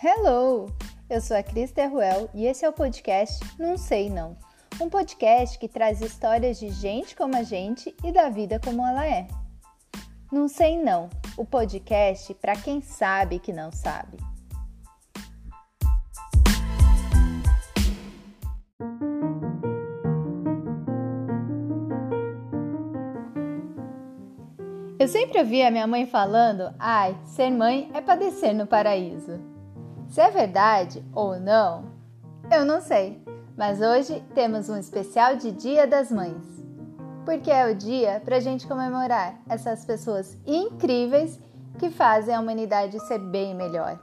[0.00, 0.66] Hello!
[1.10, 4.36] Eu sou a Cris Terruel e esse é o podcast Não Sei Não.
[4.80, 9.04] Um podcast que traz histórias de gente como a gente e da vida como ela
[9.04, 9.26] é.
[10.30, 14.18] Não Sei Não, o podcast para quem sabe que não sabe.
[24.96, 29.47] Eu sempre ouvi a minha mãe falando: ai, ser mãe é padecer no paraíso.
[30.08, 31.84] Se é verdade ou não,
[32.50, 33.22] eu não sei,
[33.56, 36.42] mas hoje temos um especial de Dia das Mães.
[37.26, 41.38] Porque é o dia para a gente comemorar essas pessoas incríveis
[41.78, 44.00] que fazem a humanidade ser bem melhor.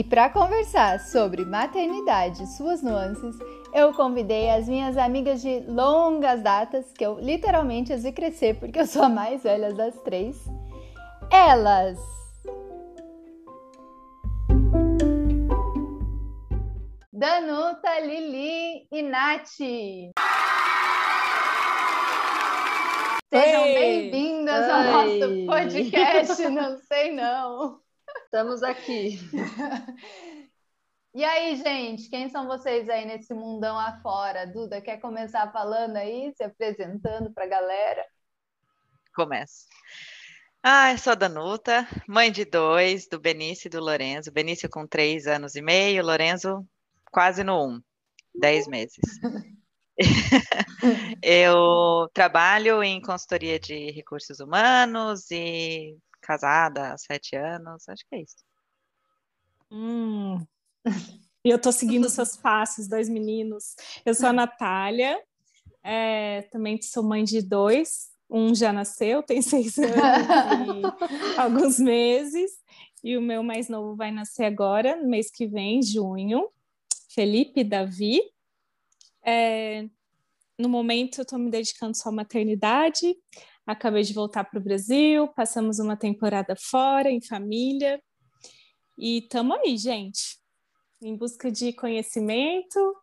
[0.00, 3.36] E para conversar sobre maternidade e suas nuances,
[3.70, 8.80] eu convidei as minhas amigas de longas datas, que eu literalmente as vi crescer porque
[8.80, 10.42] eu sou a mais velha das três.
[11.30, 11.98] Elas!
[17.12, 19.48] Danuta, Lili e Nath!
[23.28, 27.89] Sejam bem-vindas ao nosso podcast, não sei não.
[28.30, 29.18] Estamos aqui.
[31.12, 34.46] E aí, gente, quem são vocês aí nesse mundão afora?
[34.46, 38.06] Duda, quer começar falando aí, se apresentando para a galera?
[39.12, 39.66] Começa.
[40.62, 44.30] Ah, eu sou a Danuta, mãe de dois, do Benício e do Lorenzo.
[44.30, 46.64] Benício com três anos e meio, Lorenzo
[47.10, 47.82] quase no um,
[48.32, 49.00] dez meses.
[51.24, 55.98] eu trabalho em consultoria de recursos humanos e
[56.30, 58.36] casada há sete anos, acho que é isso.
[59.70, 60.46] Hum.
[61.42, 63.74] E eu tô seguindo seus passos, dois meninos.
[64.04, 65.18] Eu sou a Natália,
[65.82, 68.10] é, também sou mãe de dois.
[68.28, 72.50] Um já nasceu, tem seis anos e alguns meses.
[73.02, 76.46] E o meu mais novo vai nascer agora, no mês que vem, junho.
[77.08, 78.20] Felipe Davi.
[79.24, 79.88] É,
[80.58, 83.16] no momento, eu estou me dedicando só à maternidade.
[83.70, 88.02] Acabei de voltar para o Brasil, passamos uma temporada fora, em família,
[88.98, 90.40] e estamos aí, gente,
[91.00, 92.96] em busca de conhecimento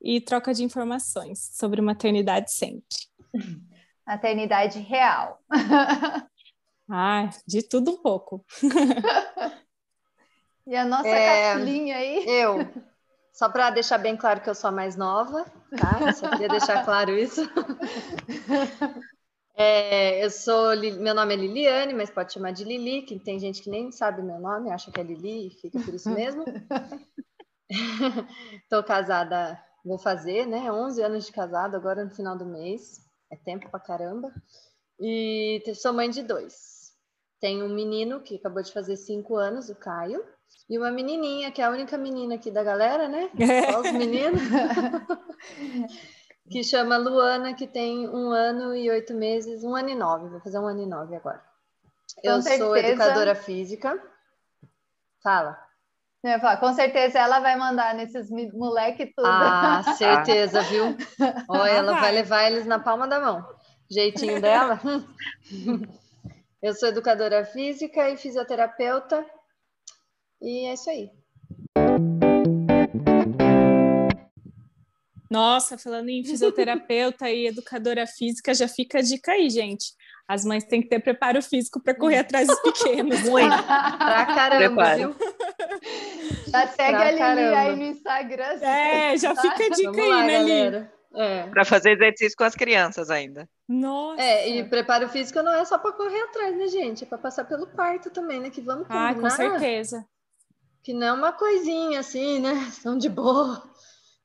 [0.00, 2.86] e troca de informações sobre maternidade sempre.
[4.06, 5.42] Maternidade real.
[6.88, 8.46] ah, de tudo um pouco.
[10.68, 12.24] e a nossa é, caçulinha aí?
[12.28, 12.58] Eu.
[13.32, 15.44] Só para deixar bem claro que eu sou a mais nova,
[15.76, 16.12] tá?
[16.12, 17.42] Só queria deixar claro isso.
[19.58, 23.62] É, eu sou, meu nome é Liliane, mas pode chamar de Lili, que tem gente
[23.62, 26.44] que nem sabe meu nome, acha que é Lili e fica por isso mesmo.
[28.62, 30.70] Estou casada, vou fazer, né?
[30.70, 33.00] 11 anos de casado agora no final do mês,
[33.32, 34.30] é tempo pra caramba.
[35.00, 36.92] E sou mãe de dois.
[37.40, 40.22] Tenho um menino que acabou de fazer cinco anos, o Caio,
[40.68, 43.30] e uma menininha, que é a única menina aqui da galera, né?
[43.72, 44.42] Só os meninos.
[46.50, 50.40] que chama Luana, que tem um ano e oito meses, um ano e nove, vou
[50.40, 51.42] fazer um ano e nove agora.
[52.22, 54.00] Eu sou educadora física.
[55.22, 55.58] Fala.
[56.22, 59.26] Eu falar, com certeza ela vai mandar nesses moleque tudo.
[59.26, 60.96] Ah, certeza, viu?
[61.48, 63.46] Olha, ela vai levar eles na palma da mão.
[63.88, 64.80] Jeitinho dela.
[66.62, 69.24] Eu sou educadora física e fisioterapeuta.
[70.40, 71.10] E é isso aí.
[75.30, 79.92] Nossa, falando em fisioterapeuta e educadora física, já fica a dica aí, gente.
[80.28, 83.22] As mães têm que ter preparo físico para correr atrás dos pequenos.
[83.28, 83.56] Muito.
[83.56, 84.98] pra caramba, Preparo.
[84.98, 85.16] viu?
[86.48, 87.58] Já segue pra a Lili caramba.
[87.58, 88.58] aí no Instagram.
[88.60, 89.42] É, já tá?
[89.42, 90.88] fica a dica Vamos aí, lá, né, Lili?
[91.14, 91.46] É.
[91.46, 93.48] Para fazer exercício com as crianças ainda.
[93.68, 94.20] Nossa.
[94.20, 97.04] É, e preparo físico não é só para correr atrás, né, gente?
[97.04, 98.50] É para passar pelo parto também, né?
[98.50, 99.10] Que vamos combinar.
[99.10, 100.04] Ah, com certeza.
[100.82, 102.68] Que não é uma coisinha assim, né?
[102.72, 103.62] São de boa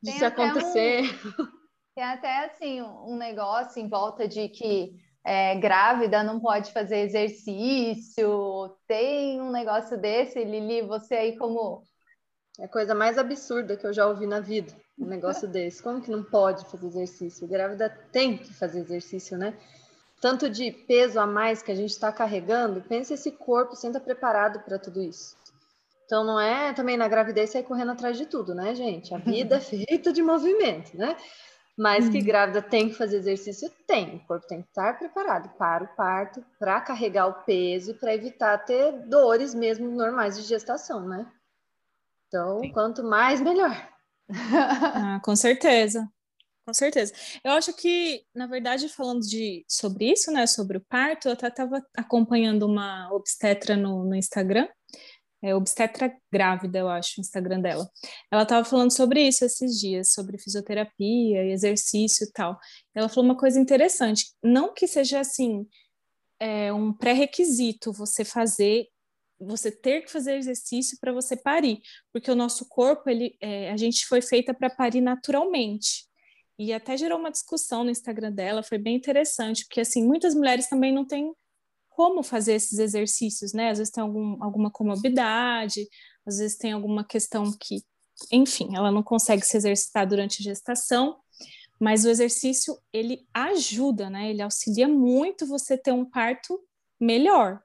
[0.01, 1.03] de se acontecer.
[1.39, 1.47] Um,
[1.95, 8.75] tem até assim um negócio em volta de que é, grávida não pode fazer exercício.
[8.87, 11.83] Tem um negócio desse, Lili, você aí como
[12.59, 15.81] é a coisa mais absurda que eu já ouvi na vida, um negócio desse.
[15.81, 17.47] Como que não pode fazer exercício?
[17.47, 19.57] Grávida tem que fazer exercício, né?
[20.21, 24.59] Tanto de peso a mais que a gente está carregando, pensa esse corpo sendo preparado
[24.59, 25.35] para tudo isso.
[26.11, 29.15] Então não é também na gravidez sair correndo atrás de tudo, né, gente?
[29.15, 31.15] A vida é feita de movimento, né?
[31.77, 32.25] Mas que uhum.
[32.25, 34.17] grávida tem que fazer exercício, tem.
[34.17, 38.13] O corpo tem que estar preparado para o parto, para carregar o peso e para
[38.13, 41.25] evitar ter dores mesmo normais de gestação, né?
[42.27, 42.73] Então, Sim.
[42.73, 43.71] quanto mais, melhor.
[44.93, 46.05] Ah, com certeza.
[46.65, 47.13] Com certeza.
[47.41, 51.47] Eu acho que, na verdade, falando de, sobre isso, né, sobre o parto, eu até
[51.47, 54.67] estava acompanhando uma obstetra no, no Instagram,
[55.41, 57.89] é obstetra grávida, eu acho, o Instagram dela.
[58.31, 62.59] Ela estava falando sobre isso esses dias, sobre fisioterapia e exercício e tal.
[62.93, 65.65] Ela falou uma coisa interessante, não que seja assim
[66.39, 68.87] é, um pré-requisito você fazer,
[69.39, 71.79] você ter que fazer exercício para você parir,
[72.11, 76.05] porque o nosso corpo, ele, é, a gente foi feita para parir naturalmente.
[76.57, 80.67] E até gerou uma discussão no Instagram dela, foi bem interessante, porque assim, muitas mulheres
[80.67, 81.33] também não têm
[81.91, 83.69] como fazer esses exercícios, né?
[83.69, 85.87] Às vezes tem algum, alguma comorbidade,
[86.25, 87.83] às vezes tem alguma questão que,
[88.31, 91.17] enfim, ela não consegue se exercitar durante a gestação,
[91.79, 94.29] mas o exercício ele ajuda, né?
[94.29, 96.59] Ele auxilia muito você ter um parto
[96.99, 97.61] melhor.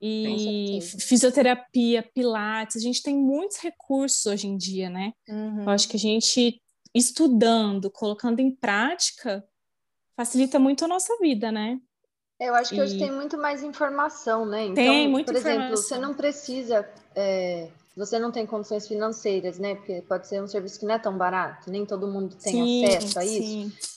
[0.00, 5.12] E fisioterapia, pilates, a gente tem muitos recursos hoje em dia, né?
[5.26, 5.62] Uhum.
[5.62, 6.60] Eu acho que a gente
[6.94, 9.42] estudando, colocando em prática,
[10.14, 11.80] facilita muito a nossa vida, né?
[12.38, 12.80] Eu acho que e...
[12.80, 14.64] hoje tem muito mais informação, né?
[14.64, 15.64] Então, tem muita por informação.
[15.64, 19.74] exemplo, você não precisa, é, você não tem condições financeiras, né?
[19.74, 22.84] Porque pode ser um serviço que não é tão barato, nem todo mundo tem sim,
[22.84, 23.62] acesso a sim.
[23.66, 23.96] isso.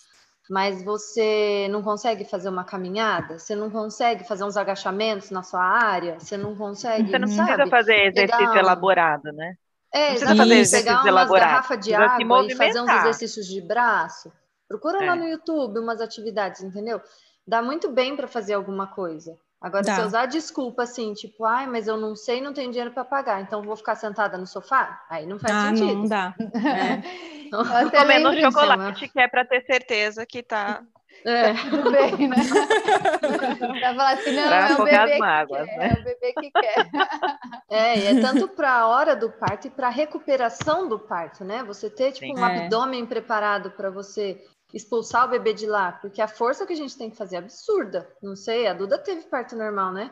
[0.49, 5.61] Mas você não consegue fazer uma caminhada, você não consegue fazer uns agachamentos na sua
[5.61, 7.11] área, você não consegue.
[7.11, 9.55] Você não sabe, precisa fazer exercício elaborado, né?
[9.93, 10.71] É, exatamente.
[10.71, 14.31] Pegar umas garrafas de água e fazer uns exercícios de braço.
[14.67, 15.07] Procura é.
[15.07, 17.01] lá no YouTube umas atividades, entendeu?
[17.49, 19.35] Dá muito bem para fazer alguma coisa.
[19.59, 19.95] Agora, dá.
[19.95, 23.03] se eu usar desculpa assim, tipo, ai, mas eu não sei, não tenho dinheiro para
[23.03, 25.99] pagar, então vou ficar sentada no sofá, aí não faz ah, sentido.
[25.99, 26.35] Não dá.
[26.39, 27.29] É.
[27.49, 30.83] Então, Comendo chocolate, que é para ter certeza que tá.
[31.25, 31.51] É.
[31.67, 32.35] Tudo bem, né?
[33.57, 35.89] pra falar assim, não, é o, bebê que mágoas, quer, né?
[35.89, 36.89] é o bebê que quer.
[37.71, 41.43] É, e é tanto para a hora do parto e para a recuperação do parto,
[41.43, 41.63] né?
[41.63, 42.39] Você ter tipo Sim.
[42.39, 42.65] um é.
[42.65, 44.39] abdômen preparado para você
[44.73, 47.39] expulsar o bebê de lá, porque a força que a gente tem que fazer é
[47.39, 48.07] absurda.
[48.21, 50.11] Não sei, a Duda teve parto normal, né?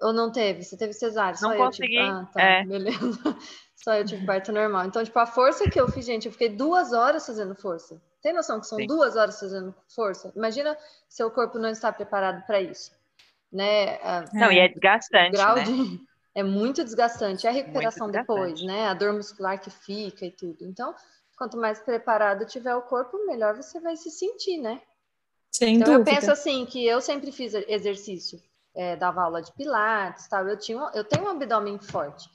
[0.00, 0.62] Ou não teve?
[0.62, 1.38] Você teve cesárea?
[1.40, 1.96] Não Só consegui.
[1.96, 2.18] Eu tive...
[2.18, 2.64] Ah, tá, é.
[2.64, 2.98] beleza.
[3.74, 4.84] Só eu tive parto normal.
[4.86, 8.00] Então, tipo, a força que eu fiz, gente, eu fiquei duas horas fazendo força.
[8.20, 8.86] Tem noção que são Sim.
[8.86, 10.32] duas horas fazendo força?
[10.34, 10.76] Imagina
[11.08, 12.90] seu corpo não está preparado para isso.
[13.50, 13.98] Né?
[14.32, 15.36] Não, e é desgastante.
[15.36, 15.64] Né?
[15.64, 16.08] de...
[16.34, 17.48] É muito desgastante.
[17.48, 18.52] A recuperação desgastante.
[18.52, 18.86] depois, né?
[18.86, 20.58] A dor muscular que fica e tudo.
[20.60, 20.94] Então,
[21.38, 24.82] quanto mais preparado tiver o corpo, melhor você vai se sentir, né?
[25.52, 26.10] Sem então dúvida.
[26.10, 28.42] eu penso assim que eu sempre fiz exercício,
[28.74, 30.46] é, dava aula de pilates, tal.
[30.46, 32.28] Eu tinha, eu tenho um abdômen forte.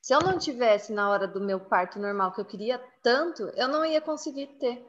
[0.00, 3.68] Se eu não tivesse na hora do meu parto normal que eu queria tanto, eu
[3.68, 4.84] não ia conseguir ter.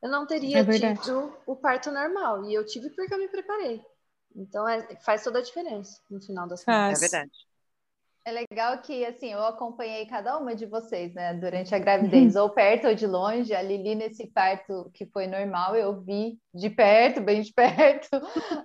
[0.00, 3.84] Eu não teria é tido o parto normal e eu tive porque eu me preparei.
[4.34, 7.02] Então é, faz toda a diferença no final das contas.
[7.02, 7.32] É verdade.
[8.24, 12.48] É legal que, assim, eu acompanhei cada uma de vocês, né, durante a gravidez, ou
[12.48, 13.52] perto ou de longe.
[13.52, 18.08] A Lili, nesse parto que foi normal, eu vi de perto, bem de perto,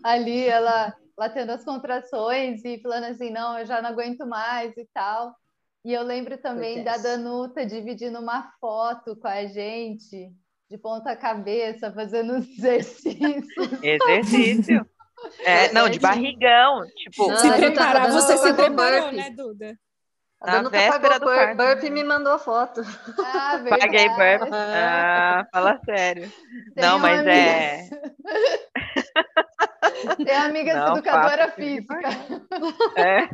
[0.03, 4.77] ali ela, ela tendo as contrações e falando assim: não, eu já não aguento mais
[4.77, 5.35] e tal.
[5.83, 10.31] E eu lembro também da Danuta dividindo uma foto com a gente,
[10.69, 13.47] de ponta cabeça, fazendo os exercícios.
[13.81, 14.85] Exercício.
[15.39, 16.85] É, não, de barrigão.
[16.95, 19.77] Tipo, se preparar, você se preparou, né, Duda?
[20.39, 22.81] Na véspera do burp, burp me mandou a foto.
[23.19, 23.81] Ah, verdade.
[23.81, 24.53] Paguei burp.
[24.53, 26.31] Ah, fala sério.
[26.75, 27.33] Tem não, mas amiga...
[27.33, 27.89] é.
[30.23, 32.09] Tem amiga não, educadora física.
[32.95, 33.27] É.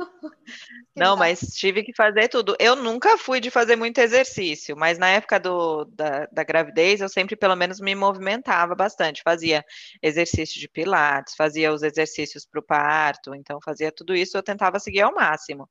[0.96, 2.56] Não, mas tive que fazer tudo.
[2.58, 7.08] Eu nunca fui de fazer muito exercício, mas na época do, da, da gravidez eu
[7.08, 9.22] sempre pelo menos me movimentava bastante.
[9.22, 9.64] Fazia
[10.02, 14.80] exercício de pilates, fazia os exercícios para o parto, então fazia tudo isso, eu tentava
[14.80, 15.68] seguir ao máximo.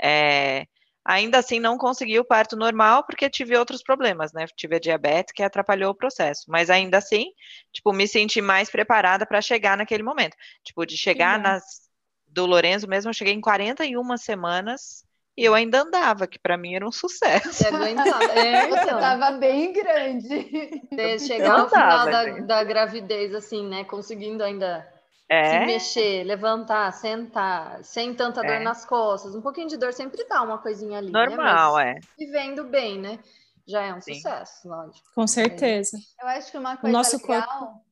[0.00, 0.66] É,
[1.04, 4.46] ainda assim não consegui o parto normal porque tive outros problemas, né?
[4.54, 7.32] Tive a diabetes que atrapalhou o processo, mas ainda assim,
[7.72, 11.87] tipo, me senti mais preparada para chegar naquele momento, tipo, de chegar nas
[12.30, 15.04] do Lorenzo mesmo, eu cheguei em 41 semanas
[15.38, 17.52] e eu ainda andava, que para mim era um sucesso.
[17.52, 18.24] Você aguentava.
[18.24, 20.82] É, Você estava bem grande.
[20.90, 23.84] Você chegar no final da, da, gravidez, assim, né?
[23.84, 24.84] Conseguindo ainda
[25.28, 25.60] é.
[25.60, 28.58] se mexer, levantar, sentar, sem tanta dor é.
[28.58, 29.36] nas costas.
[29.36, 31.12] Um pouquinho de dor sempre dá uma coisinha ali.
[31.12, 31.92] Normal, né?
[31.92, 32.00] é.
[32.18, 33.20] Vivendo bem, né?
[33.64, 34.14] Já é um Sim.
[34.14, 35.06] sucesso, lógico.
[35.14, 35.98] Com certeza.
[36.20, 37.46] Eu acho que uma coisa o nosso legal...
[37.46, 37.87] Corpo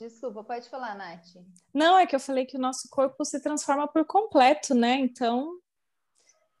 [0.00, 1.26] Desculpa, pode falar, Nath.
[1.74, 4.94] Não, é que eu falei que o nosso corpo se transforma por completo, né?
[4.94, 5.58] Então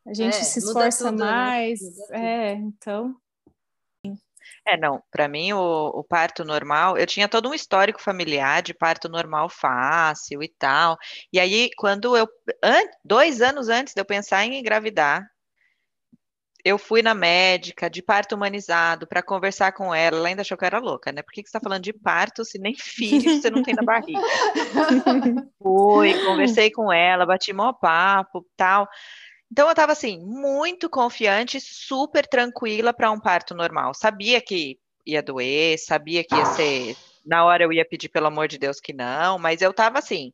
[0.06, 1.30] a gente é, se esforça tudo, né?
[1.30, 1.80] mais.
[2.10, 2.50] Né?
[2.50, 3.16] É, então.
[4.66, 8.74] É, não, para mim o, o, parto normal, eu tinha todo um histórico familiar de
[8.74, 10.98] parto normal fácil e tal.
[11.32, 12.28] E aí, quando eu,
[12.62, 15.26] an, dois anos antes de eu pensar em engravidar,
[16.64, 20.18] eu fui na médica de parto humanizado para conversar com ela.
[20.18, 21.22] Ela ainda achou que eu era louca, né?
[21.22, 23.82] Por que, que você está falando de parto se nem filho você não tem na
[23.82, 24.20] barriga?
[25.58, 28.88] fui, conversei com ela, bati mó papo tal.
[29.50, 33.94] Então eu estava assim, muito confiante, super tranquila para um parto normal.
[33.94, 36.96] Sabia que ia doer, sabia que ia ser.
[37.26, 40.32] Na hora eu ia pedir, pelo amor de Deus, que não, mas eu estava assim,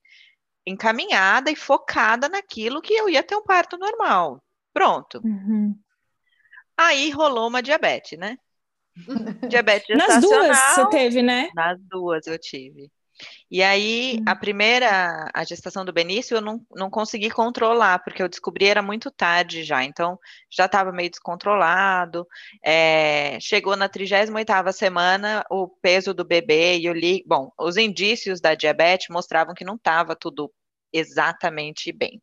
[0.66, 4.42] encaminhada e focada naquilo que eu ia ter um parto normal.
[4.72, 5.20] Pronto.
[5.24, 5.74] Uhum.
[6.76, 8.36] Aí rolou uma diabetes, né?
[9.48, 10.48] diabetes gestacional.
[10.48, 11.50] Nas duas você teve, né?
[11.54, 12.90] Nas duas eu tive.
[13.50, 14.36] E aí, a hum.
[14.36, 19.10] primeira, a gestação do Benício, eu não, não consegui controlar, porque eu descobri era muito
[19.10, 20.18] tarde já, então
[20.50, 22.26] já estava meio descontrolado.
[22.62, 28.40] É, chegou na 38ª semana, o peso do bebê e eu li, bom, os indícios
[28.40, 30.52] da diabetes mostravam que não estava tudo
[30.92, 32.20] exatamente bem.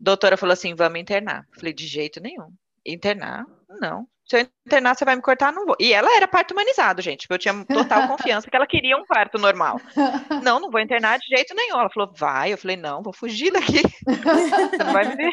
[0.00, 1.46] Doutora falou assim, vamos internar.
[1.54, 2.52] Falei, de jeito nenhum.
[2.86, 3.46] Internar?
[3.68, 4.06] Não.
[4.28, 5.52] Se eu internar, você vai me cortar?
[5.52, 5.76] Não vou.
[5.78, 7.26] E ela era parto humanizado, gente.
[7.28, 9.80] Eu tinha total confiança que ela queria um parto normal.
[10.42, 11.78] Não, não vou internar de jeito nenhum.
[11.78, 12.52] Ela falou, vai.
[12.52, 13.82] Eu falei, não, vou fugir daqui.
[14.06, 15.32] Você não vai me ver.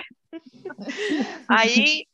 [1.48, 2.06] Aí,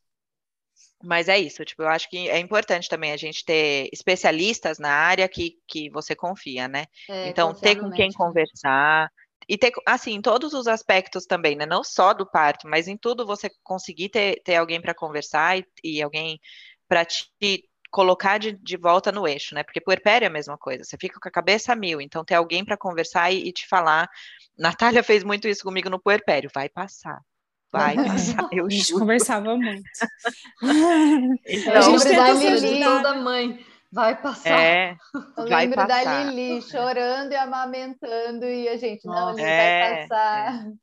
[1.03, 4.89] mas é isso, tipo, eu acho que é importante também a gente ter especialistas na
[4.89, 6.85] área que, que você confia, né?
[7.09, 9.09] É, então, ter com quem conversar,
[9.47, 11.65] e ter, assim, em todos os aspectos também, né?
[11.65, 15.65] Não só do parto, mas em tudo você conseguir ter, ter alguém para conversar e,
[15.83, 16.39] e alguém
[16.87, 17.29] para te
[17.91, 19.63] colocar de, de volta no eixo, né?
[19.63, 22.35] Porque puerpério é a mesma coisa, você fica com a cabeça a mil, então ter
[22.35, 24.09] alguém para conversar e, e, te falar.
[24.57, 27.21] Natália fez muito isso comigo no puerpério, vai passar.
[27.71, 29.83] Vai passar, eu A gente conversava muito.
[31.45, 33.65] então, a gente tem a toda mãe.
[33.95, 34.59] Vai passar.
[34.59, 34.97] É,
[35.37, 36.03] eu vai lembro passar.
[36.03, 40.53] da Lili chorando e amamentando, e a gente, não, Lili, é, vai passar.
[40.53, 40.73] É.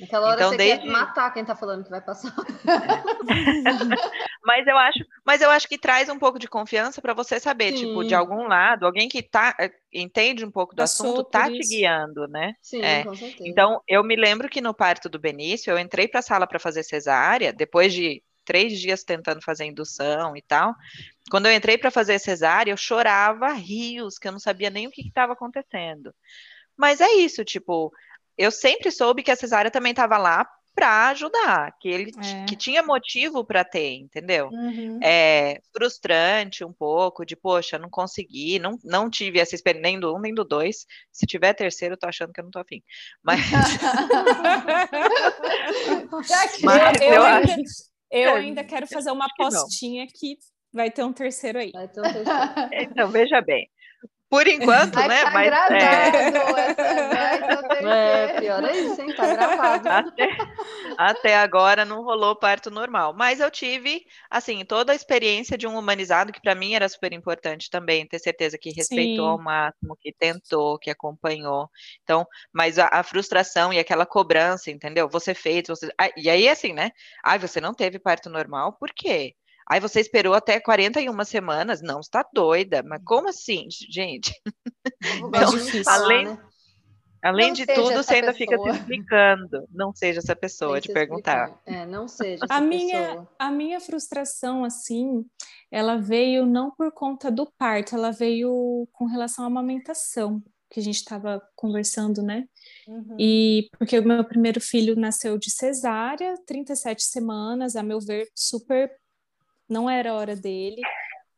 [0.00, 0.86] Naquela hora então, você desde...
[0.86, 2.34] quer matar quem tá falando que vai passar.
[4.46, 7.76] mas eu acho, mas eu acho que traz um pouco de confiança para você saber,
[7.76, 7.88] Sim.
[7.88, 11.50] tipo, de algum lado, alguém que tá eh, entende um pouco do Passou assunto, tá
[11.50, 12.54] te guiando, né?
[12.62, 13.04] Sim, é.
[13.04, 13.46] com certeza.
[13.46, 16.58] Então, eu me lembro que no parto do Benício, eu entrei para a sala para
[16.58, 20.74] fazer cesárea, depois de três dias tentando fazer indução e tal.
[21.30, 24.90] Quando eu entrei para fazer cesárea, eu chorava rios, que eu não sabia nem o
[24.90, 26.14] que estava acontecendo.
[26.76, 27.92] Mas é isso, tipo,
[28.36, 32.44] eu sempre soube que a cesárea também estava lá para ajudar, que ele é.
[32.46, 34.48] que tinha motivo para ter, entendeu?
[34.48, 34.98] Uhum.
[35.02, 40.16] É frustrante um pouco de, poxa, não consegui, não, não tive essa experiência nem do
[40.16, 40.86] um nem do dois.
[41.12, 42.82] Se tiver terceiro, eu tô achando que eu não tô afim.
[43.22, 43.40] Mas,
[46.64, 47.54] Mas eu, eu, ainda,
[48.12, 50.38] eu é, ainda quero fazer uma postinha que, que
[50.72, 51.70] vai ter um terceiro aí.
[51.72, 52.28] Vai ter um terceiro.
[52.72, 53.68] então, veja bem.
[54.32, 55.24] Por enquanto, Vai né?
[55.24, 55.74] Tá mas gravado,
[57.84, 58.24] é...
[58.24, 59.14] é, pior é isso, hein?
[59.14, 59.86] Tá gravado.
[59.90, 60.28] Até,
[60.96, 63.12] até, agora não rolou parto normal.
[63.14, 67.12] Mas eu tive, assim, toda a experiência de um humanizado, que para mim era super
[67.12, 69.30] importante também, ter certeza que respeitou Sim.
[69.32, 71.68] ao máximo, que tentou, que acompanhou.
[72.02, 75.10] Então, mas a, a frustração e aquela cobrança, entendeu?
[75.10, 75.92] Você fez, você.
[75.98, 76.90] Ah, e aí, assim, né?
[77.22, 79.34] Ai, você não teve parto normal, por quê?
[79.72, 81.80] Aí você esperou até 41 semanas?
[81.80, 82.82] Não, está doida.
[82.82, 84.38] Mas como assim, gente?
[85.02, 86.38] Então, difícil, além, né?
[87.22, 89.66] além não de tudo, você ainda fica se explicando.
[89.70, 91.58] Não seja essa pessoa de perguntar.
[91.64, 92.68] É, não seja essa a pessoa.
[92.68, 95.24] minha, a minha frustração, assim,
[95.70, 100.82] ela veio não por conta do parto, ela veio com relação à amamentação, que a
[100.82, 102.44] gente estava conversando, né?
[102.86, 103.16] Uhum.
[103.18, 108.90] E porque o meu primeiro filho nasceu de cesárea, 37 semanas, a meu ver, super
[109.72, 110.82] não era hora dele,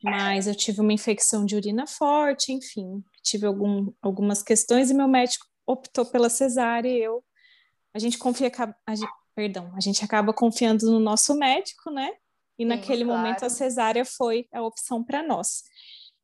[0.03, 5.09] mas eu tive uma infecção de urina forte, enfim, tive algum, algumas questões e meu
[5.09, 7.25] médico optou pela cesárea e eu,
[7.95, 8.53] a gente confia,
[8.87, 12.11] a gente, perdão, a gente acaba confiando no nosso médico, né?
[12.59, 13.19] E Sim, naquele claro.
[13.19, 15.63] momento a cesárea foi a opção para nós.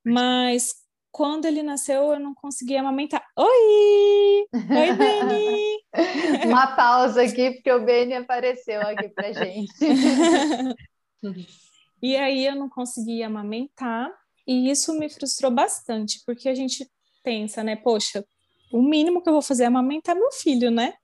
[0.04, 0.74] Mas
[1.10, 3.24] quando ele nasceu, eu não conseguia amamentar.
[3.36, 4.46] Oi!
[4.52, 6.46] Oi, Beni!
[6.46, 9.72] Uma pausa aqui, porque o Beni apareceu aqui pra gente.
[12.02, 14.10] E aí eu não conseguia amamentar,
[14.46, 16.90] e isso me frustrou bastante, porque a gente
[17.22, 18.24] pensa, né, poxa,
[18.72, 20.94] o mínimo que eu vou fazer é amamentar meu filho, né?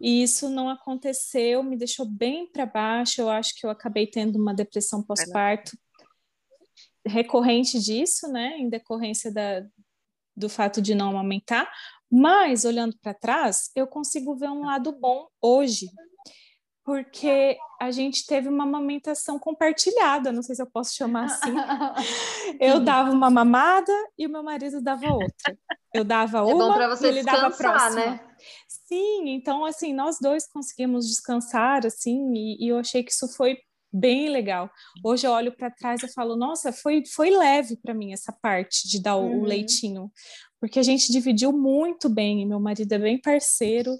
[0.00, 3.22] E isso não aconteceu, me deixou bem para baixo.
[3.22, 5.76] Eu acho que eu acabei tendo uma depressão pós-parto
[7.06, 8.58] recorrente disso, né?
[8.58, 9.64] Em decorrência da,
[10.36, 11.70] do fato de não amamentar.
[12.10, 15.88] Mas, olhando para trás, eu consigo ver um lado bom hoje,
[16.84, 21.54] porque a gente teve uma amamentação compartilhada, não sei se eu posso chamar assim.
[22.60, 25.58] eu dava uma mamada e o meu marido dava outra.
[25.92, 28.06] Eu dava é uma você e ele dava a próxima.
[28.06, 28.20] Né?
[28.68, 33.58] Sim, então assim, nós dois conseguimos descansar assim, e, e eu achei que isso foi
[33.90, 34.70] bem legal.
[35.04, 38.88] Hoje eu olho para trás e falo, nossa, foi, foi leve para mim essa parte
[38.88, 39.40] de dar uhum.
[39.40, 40.10] o leitinho,
[40.60, 42.44] porque a gente dividiu muito bem.
[42.44, 43.96] Meu marido é bem parceiro,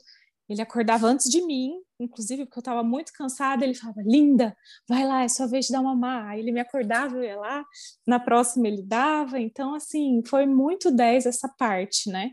[0.49, 3.65] ele acordava antes de mim, inclusive porque eu estava muito cansada.
[3.65, 4.57] Ele falava, Linda,
[4.89, 6.29] vai lá, é sua vez de dar mamar.
[6.29, 7.65] Aí ele me acordava, eu ia lá,
[8.07, 9.41] na próxima ele dava.
[9.41, 12.33] Então, assim, foi muito 10 essa parte, né?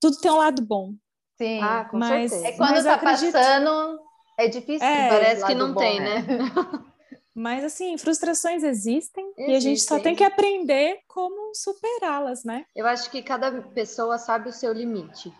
[0.00, 0.94] Tudo tem um lado bom.
[1.36, 2.54] Sim, ah, com mas, certeza.
[2.54, 3.32] É quando tá acredito...
[3.32, 4.00] passando,
[4.38, 4.86] é difícil.
[4.86, 6.22] É, parece que não bom, tem, né?
[6.22, 6.38] né?
[7.34, 12.64] Mas, assim, frustrações existem, existem, e a gente só tem que aprender como superá-las, né?
[12.74, 15.32] Eu acho que cada pessoa sabe o seu limite.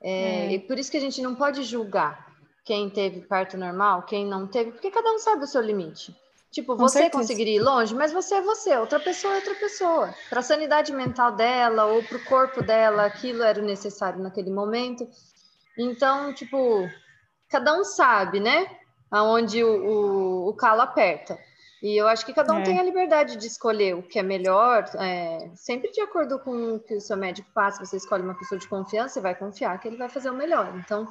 [0.00, 0.52] É, é.
[0.52, 2.26] E por isso que a gente não pode julgar
[2.64, 6.14] quem teve parto normal, quem não teve, porque cada um sabe o seu limite.
[6.50, 7.18] Tipo, Com você certeza.
[7.18, 10.14] conseguiria ir longe, mas você é você, outra pessoa é outra pessoa.
[10.28, 15.06] Para a sanidade mental dela ou para o corpo dela, aquilo era necessário naquele momento.
[15.78, 16.88] Então, tipo,
[17.48, 18.66] cada um sabe, né?
[19.10, 21.38] aonde o, o, o calo aperta.
[21.82, 22.62] E eu acho que cada um é.
[22.62, 26.80] tem a liberdade de escolher o que é melhor, é, sempre de acordo com o
[26.80, 27.84] que o seu médico passa.
[27.84, 30.74] Você escolhe uma pessoa de confiança, você vai confiar que ele vai fazer o melhor.
[30.78, 31.06] Então,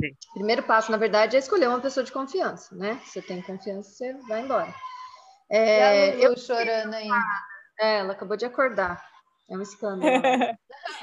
[0.00, 0.10] Sim.
[0.32, 3.00] primeiro passo, na verdade, é escolher uma pessoa de confiança, né?
[3.04, 4.72] Se você tem confiança, você vai embora.
[5.50, 7.08] É, eu chorando aí.
[7.80, 9.04] É, ela acabou de acordar.
[9.50, 10.02] É um escândalo.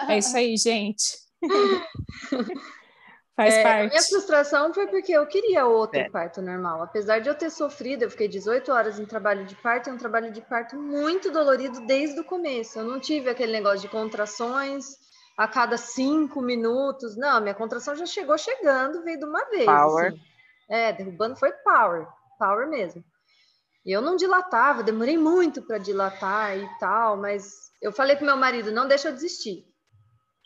[0.09, 1.19] é isso aí, gente.
[3.41, 3.85] Faz é, parte.
[3.85, 6.09] A minha frustração foi porque eu queria outro é.
[6.09, 6.83] parto normal.
[6.83, 9.97] Apesar de eu ter sofrido, eu fiquei 18 horas em trabalho de parto, é um
[9.97, 12.77] trabalho de parto muito dolorido desde o começo.
[12.77, 14.85] Eu não tive aquele negócio de contrações
[15.35, 17.17] a cada cinco minutos.
[17.17, 19.65] Não, minha contração já chegou chegando, veio de uma vez.
[19.65, 20.07] Power.
[20.07, 20.21] Assim.
[20.69, 22.07] É, derrubando foi power,
[22.37, 23.03] power mesmo.
[23.83, 28.37] E eu não dilatava, demorei muito para dilatar e tal, mas eu falei pro meu
[28.37, 29.65] marido, não deixa eu desistir.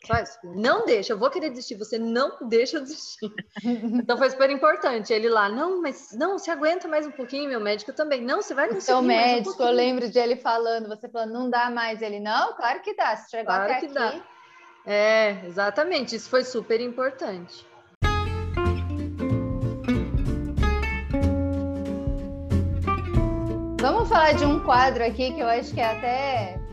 [0.06, 3.30] Faz, não deixa, eu vou querer desistir, você não deixa eu desistir.
[3.64, 5.12] então foi super importante.
[5.12, 8.22] Ele lá, não, mas não, você aguenta mais um pouquinho, meu médico também.
[8.22, 8.84] Não, você vai conseguir.
[8.84, 12.02] Seu médico, um eu lembro de ele falando, você falando, não dá mais.
[12.02, 13.94] Ele, não, claro que dá, se chegou claro até que aqui.
[13.94, 14.20] Dá.
[14.86, 17.66] É, exatamente, isso foi super importante.
[23.80, 26.65] Vamos falar de um quadro aqui que eu acho que é até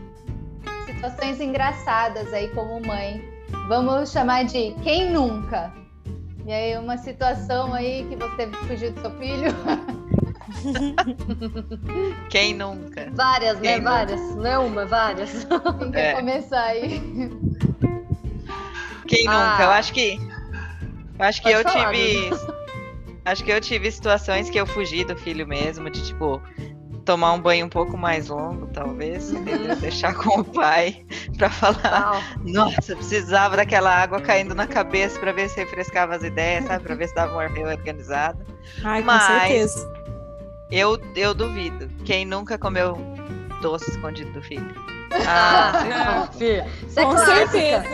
[1.04, 3.22] situações engraçadas aí como mãe.
[3.68, 5.72] Vamos chamar de quem nunca?
[6.46, 9.54] E aí, uma situação aí que você que fugir do seu filho.
[12.30, 13.10] Quem nunca?
[13.12, 13.62] Várias, né?
[13.62, 13.80] Quem né?
[13.80, 14.36] Várias.
[14.36, 15.44] Não é uma, várias.
[15.78, 16.14] Quem quer é.
[16.14, 17.00] começar aí?
[19.06, 19.50] Quem ah.
[19.50, 19.62] nunca?
[19.64, 20.20] Eu acho que.
[21.18, 22.30] Eu acho que Pode eu falar, tive.
[23.26, 26.42] Acho que eu tive situações que eu fugi do filho mesmo, de tipo,
[27.04, 29.76] tomar um banho um pouco mais longo, talvez, entendeu?
[29.80, 31.04] deixar com o pai
[31.36, 32.36] para falar.
[32.44, 36.84] Nossa, precisava daquela água caindo na cabeça para ver se refrescava as ideias, sabe?
[36.84, 38.44] Para ver se dava um ar meio organizado.
[38.82, 39.94] Ai, Mas, com certeza.
[40.70, 41.88] Eu, eu duvido.
[42.04, 42.96] Quem nunca comeu
[43.60, 44.74] doce escondido do filho?
[45.28, 46.66] Ah, filha.
[46.96, 47.84] É com certeza.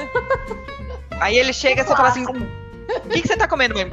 [1.20, 3.92] Aí ele chega e você fala assim: o que, que você tá comendo mesmo?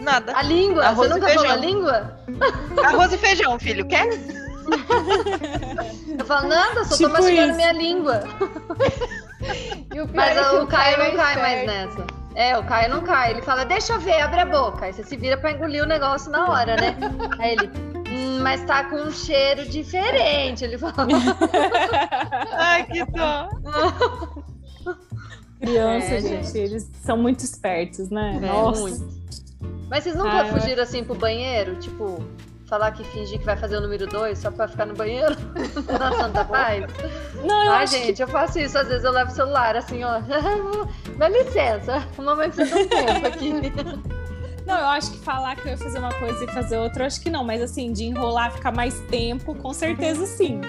[0.00, 0.36] Nada.
[0.36, 0.84] A língua?
[0.84, 2.16] Arroz você nunca falou a língua?
[2.84, 3.86] Arroz e feijão, filho.
[3.86, 4.08] Quer?
[6.18, 7.56] Eu falo, nada, só tipo tô mastigando isso.
[7.56, 8.22] minha língua.
[9.92, 12.06] O Mas é o, Caio não cai mais nessa.
[12.34, 13.30] É, o Caio não cai.
[13.30, 14.86] Ele fala, deixa eu ver, abre a boca.
[14.86, 16.96] Aí você se vira pra engolir o negócio na hora, né?
[17.38, 17.70] Aí ele,
[18.10, 20.64] hum, mas tá com um cheiro diferente.
[20.64, 21.06] Ele fala.
[22.52, 23.48] Ai, que dó.
[25.60, 28.36] Criança, é, gente, gente, eles são muito espertos, né?
[28.36, 28.82] É, Nossa.
[28.82, 29.26] Muito.
[29.88, 31.76] Mas vocês nunca ah, fugiram assim pro banheiro?
[31.76, 32.22] Tipo,
[32.66, 35.36] falar que fingir que vai fazer o número 2 só pra ficar no banheiro
[35.98, 36.84] na Santa Paz?
[37.42, 38.22] Não, eu Ai, gente, que...
[38.22, 38.76] eu faço isso.
[38.76, 40.20] Às vezes eu levo o celular assim, ó.
[41.16, 43.52] Dá licença, a mamãe precisa de um tempo aqui.
[44.66, 47.06] Não, eu acho que falar que eu ia fazer uma coisa e fazer outra, eu
[47.06, 50.60] acho que não, mas assim, de enrolar, ficar mais tempo, com certeza sim.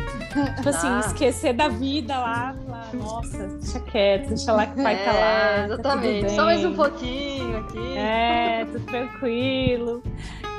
[0.55, 0.99] tipo assim, ah.
[0.99, 5.11] esquecer da vida lá, lá, nossa, deixa quieto, deixa lá que o pai é, tá
[5.11, 5.19] lá.
[5.19, 7.97] Tá exatamente, tá só mais um pouquinho aqui.
[7.97, 10.03] É, tudo tranquilo.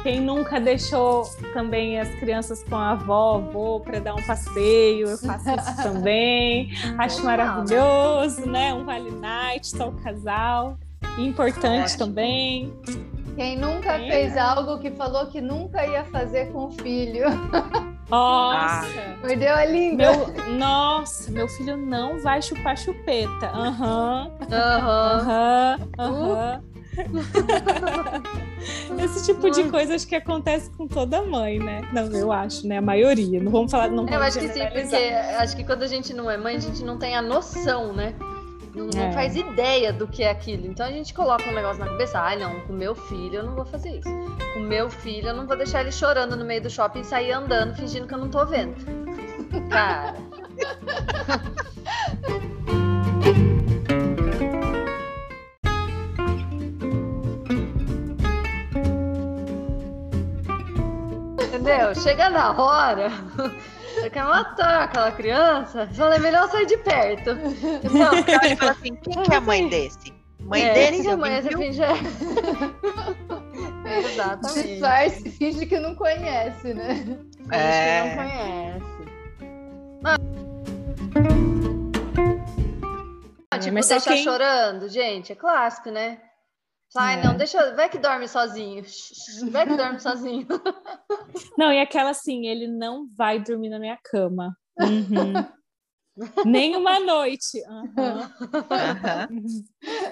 [0.03, 5.19] Quem nunca deixou também as crianças com a avó, avô, para dar um passeio, eu
[5.19, 6.71] faço isso também.
[6.97, 8.73] Acho maravilhoso, né?
[8.73, 10.79] Um vale night, só o casal.
[11.19, 12.73] Importante também.
[13.35, 14.09] Quem nunca é.
[14.09, 17.27] fez algo que falou que nunca ia fazer com o filho.
[18.11, 18.87] Nossa!
[19.21, 19.97] Perdeu a língua.
[19.97, 23.47] Meu, nossa, meu filho não vai chupar chupeta.
[23.53, 24.31] Aham.
[24.51, 25.79] Aham.
[25.99, 26.63] Aham.
[29.03, 31.83] Esse tipo de coisa acho que acontece com toda mãe, né?
[31.93, 32.79] Não, eu acho, né?
[32.79, 33.41] A maioria.
[33.43, 33.89] Não vamos falar.
[33.89, 36.61] Não eu acho que sim, porque acho que quando a gente não é mãe, a
[36.61, 38.15] gente não tem a noção, né?
[38.75, 39.13] Não, não É.
[39.13, 40.67] faz ideia do que é aquilo.
[40.67, 42.19] Então a gente coloca um negócio na cabeça.
[42.21, 44.09] Ai, não, com meu filho eu não vou fazer isso.
[44.55, 47.33] Com meu filho eu não vou deixar ele chorando no meio do shopping e sair
[47.33, 48.75] andando fingindo que eu não tô vendo.
[49.71, 50.15] Cara.
[61.69, 61.95] Entendeu?
[61.95, 63.11] Chega na hora,
[63.95, 67.35] você quer matar aquela criança, você fala, é melhor sair de perto.
[67.35, 70.13] Não, Então ele fala assim: quem que é a mãe desse?
[70.41, 70.93] Mãe é, desse?
[70.93, 71.41] quem que é mãe?
[71.43, 71.59] viu?
[71.59, 71.83] finge.
[71.83, 71.93] é.
[73.99, 74.69] Exatamente.
[74.69, 76.95] Disfarce, finge que não conhece, né?
[76.95, 77.19] Finge
[77.53, 78.03] É.
[78.03, 78.99] que não conhece.
[83.51, 86.19] Ah, tipo, mas só deixar quem- chorando, gente, é clássico, né?
[86.97, 87.23] Ai, É.
[87.25, 87.75] não, deixa.
[87.75, 88.83] Vai que dorme sozinho.
[89.53, 90.47] Vai que dorme sozinho.
[91.59, 94.57] Não, e aquela assim, ele não vai dormir na minha cama.
[94.81, 95.33] Uhum.
[96.47, 97.63] Nem uma noite.
[97.67, 98.31] Aham.
[99.31, 99.65] Uhum.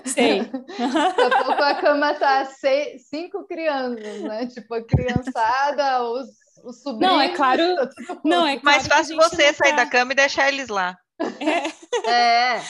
[0.04, 0.40] Sei.
[0.44, 4.46] Daqui a pouco a cama tá seis, cinco crianças, né?
[4.46, 6.28] Tipo, a criançada, os,
[6.64, 7.12] os sobrinhos.
[7.14, 7.62] Não, é claro.
[8.24, 10.68] Não, é Mais claro a fácil você não sair tá- da cama e deixar eles
[10.68, 10.96] lá.
[12.06, 12.60] É.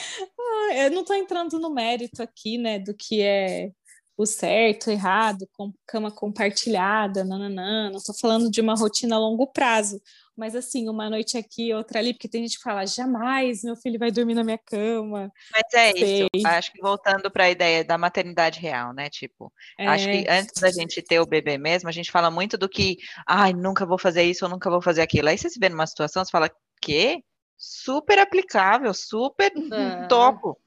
[0.85, 3.69] Eu não tô entrando no mérito aqui, né, do que é
[4.17, 7.91] o certo, errado, com cama compartilhada, nananã.
[7.91, 10.01] Não tô falando de uma rotina a longo prazo,
[10.35, 13.99] mas assim, uma noite aqui, outra ali, porque tem gente que fala, jamais meu filho
[13.99, 15.31] vai dormir na minha cama.
[15.51, 16.27] Mas é Sei.
[16.33, 16.47] isso.
[16.47, 19.09] Acho que voltando para a ideia da maternidade real, né?
[19.09, 19.51] Tipo,
[19.85, 22.67] acho É, que antes da gente ter o bebê mesmo, a gente fala muito do
[22.67, 25.29] que, ai, nunca vou fazer isso, ou nunca vou fazer aquilo.
[25.29, 26.49] Aí você se vê numa situação, você fala,
[26.81, 27.23] quê?
[27.57, 30.07] Super aplicável, super é.
[30.07, 30.57] topo.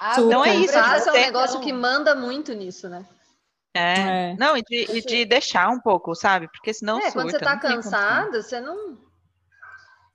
[0.00, 3.06] Ah, Não é isso, Frase é um negócio que manda muito nisso, né?
[3.74, 4.30] É.
[4.32, 4.36] É.
[4.38, 6.48] Não, e de, e de deixar um pouco, sabe?
[6.48, 8.98] Porque senão é, quando você surta, tá cansado, você não.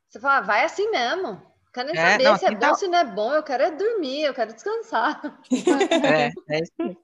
[0.10, 1.42] Você fala, "Ah, vai assim mesmo.
[1.74, 3.64] Quero nem É, saber não, se é bom, tá- se não é bom, eu quero
[3.64, 5.22] é dormir, eu quero descansar.
[6.30, 6.98] É, é isso.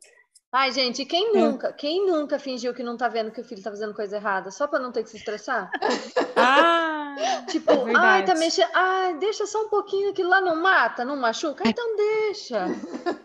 [0.53, 3.69] Ai, gente, quem nunca, quem nunca fingiu que não tá vendo que o filho tá
[3.69, 5.69] fazendo coisa errada, só pra não ter que se estressar?
[6.35, 7.15] Ah,
[7.47, 8.69] Tipo, É ai, tá mexendo.
[8.73, 11.67] Ai, deixa só um pouquinho, aquilo lá não mata, não machuca?
[11.67, 12.65] Então deixa.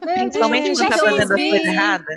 [0.04, 0.14] Né?
[0.18, 2.16] Principalmente Gente, quando tá fazendo as coisas erradas.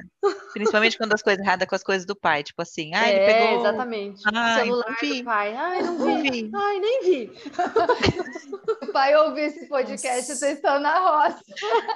[0.54, 2.44] Principalmente quando as coisas erradas com as coisas do pai.
[2.44, 3.60] Tipo assim, ah, ele é, pegou.
[3.60, 4.22] exatamente.
[4.34, 5.20] Ai, Celular não vi.
[5.20, 5.56] do pai.
[5.56, 6.32] Ai, não Não vi.
[6.32, 6.52] vi.
[6.54, 7.32] Ai, nem vi.
[8.84, 11.40] o pai ouvir esse podcast, vocês estão na roça.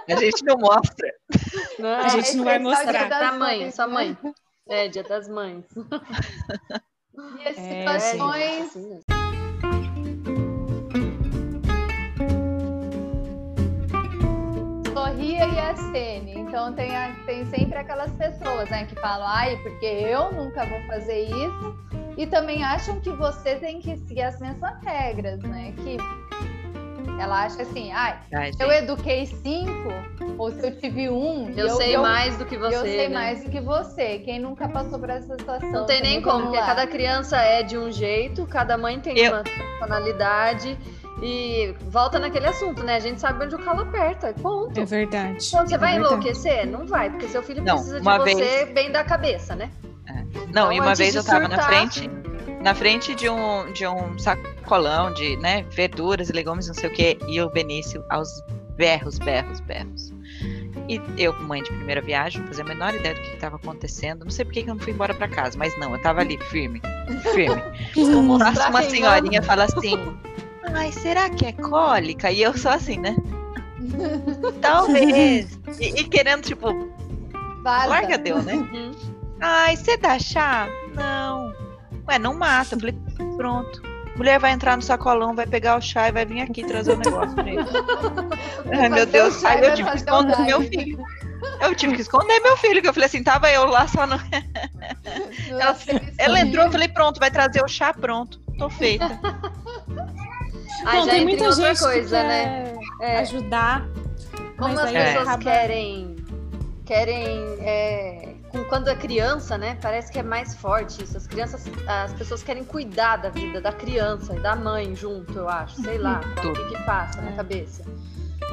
[0.08, 1.12] A gente não mostra.
[2.04, 3.03] A gente não vai mostrar.
[3.08, 3.94] Dia das Pra mãe, Mães, sua né?
[3.94, 4.18] mãe.
[4.70, 5.66] É, dia das mães.
[7.16, 9.04] E as É, É, situações assim mesmo.
[14.94, 16.34] Sorria e acene.
[16.40, 20.80] Então tem, a- tem sempre aquelas pessoas né, que falam, ai, porque eu nunca vou
[20.88, 21.76] fazer isso.
[22.16, 25.74] E também acham que você tem que seguir as mesmas regras, né?
[25.78, 25.98] Que
[27.20, 29.90] ela acha assim, ai, Ai, se eu eduquei cinco,
[30.38, 32.76] ou se eu tive um, e Eu, sei eu, mais do que você.
[32.76, 33.14] eu sei né?
[33.14, 34.20] mais do que você.
[34.20, 35.72] Quem nunca passou por essa situação?
[35.72, 39.34] Não tem nem como, porque cada criança é de um jeito, cada mãe tem Eu-
[39.34, 40.78] uma personalidade.
[41.22, 42.96] E volta naquele assunto, né?
[42.96, 44.78] A gente sabe onde o calo aperta, e ponto.
[44.78, 45.46] é verdade.
[45.48, 46.14] Então, você É vai verdade.
[46.14, 46.68] enlouquecer?
[46.68, 49.70] Não vai, porque seu filho Não, precisa de uma você vez- bem da cabeça, né?
[50.52, 52.10] Não, e Então, uma antes vez de eu tava na frente,
[52.64, 56.94] na frente de um, de um sacolão de, né, verduras e legumes, não sei o
[56.94, 58.42] quê, e o Benício aos
[58.78, 60.14] berros, berros, berros.
[60.88, 64.24] E eu, mãe de primeira viagem, não fazia a menor ideia do que estava acontecendo.
[64.24, 66.38] Não sei por que eu não fui embora para casa, mas não, eu tava ali,
[66.38, 66.82] firme,
[67.34, 67.62] firme.
[68.40, 69.96] Passa uma senhorinha fala assim:
[70.74, 72.32] Ai, será que é cólica?
[72.32, 73.16] E eu só assim, né?
[74.62, 75.60] Talvez.
[75.80, 76.68] E, e querendo, tipo,
[77.64, 78.56] larga deu, né?
[78.56, 78.92] Uhum.
[79.42, 80.68] Ai, você dá chá?
[80.96, 81.63] Não.
[82.08, 82.76] Ué, não mata.
[82.76, 82.96] Eu falei,
[83.38, 83.82] pronto.
[84.16, 86.98] Mulher vai entrar no sacolão, vai pegar o chá e vai vir aqui trazer o
[86.98, 87.66] negócio pra ele.
[88.80, 89.40] Ai, meu Deus.
[89.42, 91.04] chá vai eu tive que esconder o meu filho.
[91.60, 94.16] Eu tive que esconder meu filho, que eu falei assim, tava eu lá só no.
[95.50, 95.76] Ela,
[96.18, 98.40] ela entrou, eu falei, pronto, vai trazer o chá, pronto.
[98.58, 99.06] Tô feita.
[100.86, 102.74] Aí Não, já tem muita outra gente coisa, que né?
[103.02, 103.18] É.
[103.20, 103.86] ajudar.
[104.58, 106.16] Como mas as aí pessoas acaba- querem.
[106.86, 107.40] Querem.
[107.60, 109.78] é, com- quando é criança, né?
[109.82, 111.18] Parece que é mais forte isso.
[111.18, 111.66] As crianças.
[111.88, 115.82] As pessoas querem cuidar da vida da criança e da mãe junto, eu acho.
[115.82, 116.22] Sei lá.
[116.38, 116.54] O Tudo.
[116.70, 117.36] que, que passa na É.
[117.36, 117.84] cabeça.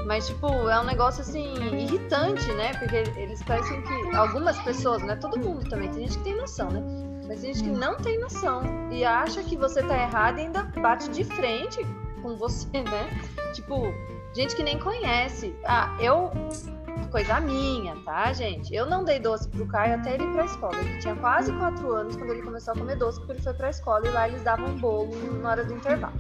[0.07, 2.73] Mas, tipo, é um negócio assim, irritante, né?
[2.79, 4.17] Porque eles parecem que.
[4.17, 6.81] Algumas pessoas, não é todo mundo também, tem gente que tem noção, né?
[7.29, 10.63] Mas tem gente que não tem noção e acha que você tá errado e ainda
[10.81, 11.85] bate de frente
[12.23, 13.09] com você, né?
[13.53, 13.93] Tipo,
[14.35, 15.55] gente que nem conhece.
[15.65, 16.31] Ah, eu.
[17.11, 18.73] Coisa minha, tá, gente?
[18.73, 20.77] Eu não dei doce pro Caio até ele ir pra escola.
[20.77, 23.71] Ele tinha quase quatro anos quando ele começou a comer doce, porque ele foi pra
[23.71, 25.11] escola e lá eles davam bolo
[25.43, 26.15] na hora do intervalo.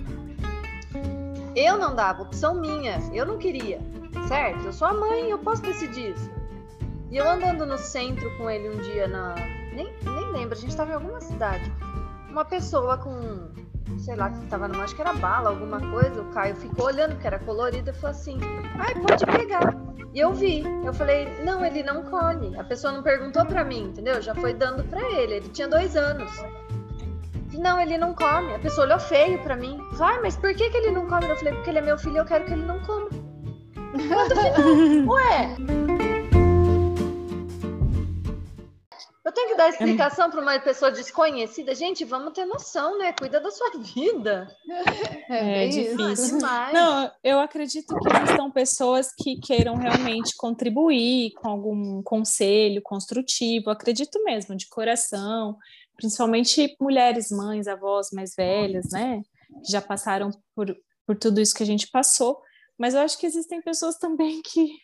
[1.55, 2.98] Eu não dava, opção minha.
[3.12, 3.81] Eu não queria.
[4.26, 4.64] certo?
[4.64, 6.31] Eu sou a mãe, eu posso decidir isso.
[7.11, 9.35] E eu andando no centro com ele um dia na.
[9.74, 11.72] Nem, nem lembro, a gente tava em alguma cidade.
[12.29, 13.48] Uma pessoa com.
[13.98, 14.85] Sei lá, que tava numa.
[14.85, 16.22] Acho que era bala, alguma coisa.
[16.22, 18.38] O Caio ficou olhando, que era colorida, e falou assim:
[18.79, 19.74] ai, pode pegar.
[20.14, 20.64] E eu vi.
[20.85, 22.59] Eu falei: não, ele não come.
[22.59, 24.20] A pessoa não perguntou pra mim, entendeu?
[24.20, 25.35] Já foi dando pra ele.
[25.35, 26.31] Ele tinha dois anos.
[27.53, 28.55] Não, ele não come.
[28.55, 29.79] A pessoa olhou feio pra mim.
[29.92, 31.29] Vai, mas por que, que ele não come?
[31.29, 33.09] Eu falei: porque ele é meu filho e eu quero que ele não coma.
[33.92, 35.14] Ponto final.
[35.14, 35.99] Ué.
[39.30, 41.72] Eu tenho que dar explicação para uma pessoa desconhecida.
[41.72, 43.12] Gente, vamos ter noção, né?
[43.12, 44.48] Cuida da sua vida.
[45.28, 45.96] É, isso.
[45.96, 46.38] difícil.
[46.38, 46.74] Demais.
[46.74, 54.20] Não, eu acredito que existam pessoas que queiram realmente contribuir com algum conselho construtivo, acredito
[54.24, 55.56] mesmo, de coração,
[55.96, 59.22] principalmente mulheres, mães, avós mais velhas, né?
[59.64, 62.42] Que já passaram por, por tudo isso que a gente passou.
[62.76, 64.76] Mas eu acho que existem pessoas também que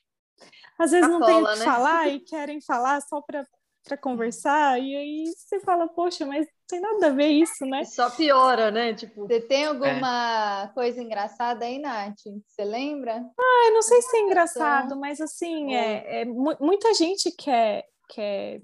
[0.78, 1.64] às vezes não têm o Sacola, que né?
[1.64, 3.44] falar e querem falar só para
[3.86, 7.84] para conversar, e aí você fala, poxa, mas não tem nada a ver isso, né?
[7.84, 8.92] Só piora, né?
[8.94, 12.18] Tipo, Você tem alguma coisa engraçada aí, Nath?
[12.46, 13.24] Você lembra?
[13.66, 18.60] Eu não sei se é engraçado, mas assim, é, é mu- muita gente quer, quer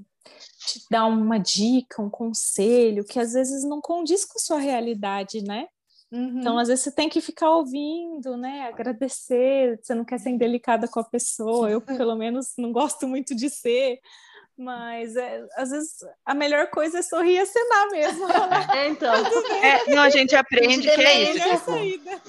[0.67, 5.43] te dar uma dica, um conselho, que às vezes não condiz com a sua realidade,
[5.43, 5.69] né?
[6.11, 6.41] Uhum.
[6.41, 8.67] Então, às vezes, você tem que ficar ouvindo, né?
[8.69, 11.71] Agradecer, você não quer ser indelicada com a pessoa.
[11.71, 13.99] Eu, pelo menos, não gosto muito de ser,
[14.57, 18.27] mas é, às vezes a melhor coisa é sorrir e acenar mesmo.
[18.75, 19.15] é, então.
[19.63, 21.43] É, não, a gente aprende que é isso.
[21.49, 22.23] Tipo, saída.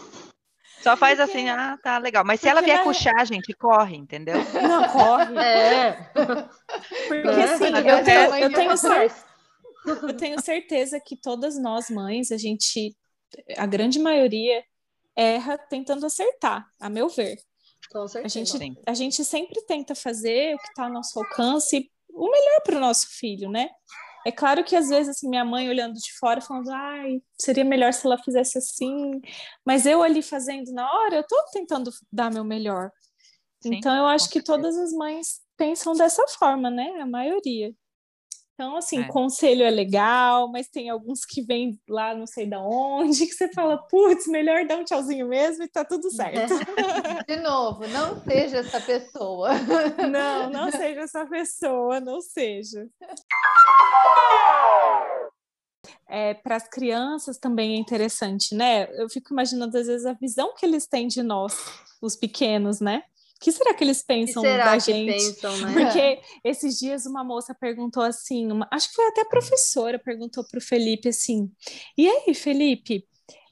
[0.82, 2.24] só faz assim, ah, tá legal.
[2.26, 4.36] Mas se ela Porque vier na- puxar, a gente corre, entendeu?
[4.62, 5.38] Não, corre.
[5.38, 5.92] É.
[6.14, 9.26] Porque É, assim, eu tenho, eu tenho certeza.
[9.86, 12.96] Eu tenho certeza que todas nós mães, a gente,
[13.58, 14.64] a grande maioria,
[15.16, 17.38] erra tentando acertar, a meu ver.
[17.92, 18.34] Com A certeza.
[18.34, 18.78] gente, Sim.
[18.88, 22.80] a gente sempre tenta fazer o que está ao nosso alcance, o melhor para o
[22.80, 23.70] nosso filho, né?
[24.26, 27.92] É claro que às vezes assim, minha mãe olhando de fora falando, ai, seria melhor
[27.94, 29.20] se ela fizesse assim,
[29.66, 32.90] mas eu ali fazendo na hora, eu estou tentando dar meu melhor.
[33.62, 37.02] Sim, então eu acho que todas as mães pensam dessa forma, né?
[37.02, 37.74] A maioria.
[38.54, 39.08] Então, assim, É.
[39.08, 43.52] conselho é legal, mas tem alguns que vêm lá não sei da onde, que você
[43.52, 46.54] fala, putz, melhor dar um tchauzinho mesmo e tá tudo certo.
[47.28, 49.50] De novo, não seja essa pessoa.
[50.10, 52.88] Não, não seja essa pessoa, não seja.
[56.08, 58.88] É, para as crianças também é interessante, né?
[58.94, 61.58] Eu fico imaginando, às vezes, a visão que eles têm de nós,
[62.02, 63.04] os pequenos, né?
[63.44, 65.12] O que será que eles que pensam será da que gente?
[65.12, 65.74] pensam, né?
[65.74, 70.46] Porque esses dias uma moça perguntou assim, uma- acho que foi até a professora, perguntou
[70.50, 71.52] para o Felipe assim:
[71.98, 73.06] e aí, Felipe,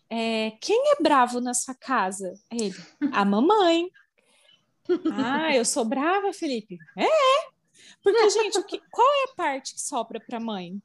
[0.09, 2.33] é, quem é bravo na sua casa?
[2.49, 2.73] Ele,
[3.11, 3.89] a mamãe.
[5.13, 6.77] Ah, eu sou brava, Felipe?
[6.97, 7.07] É,
[8.03, 10.81] porque, gente, o que- qual é a parte que sobra para a mãe?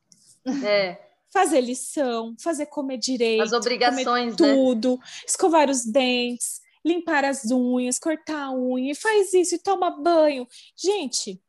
[0.65, 0.99] É.
[1.33, 4.55] Fazer lição, fazer comer direito, As obrigações, comer né?
[4.55, 10.47] tudo, escovar os dentes, limpar as unhas, cortar a unha, faz isso e toma banho.
[10.77, 11.41] Gente,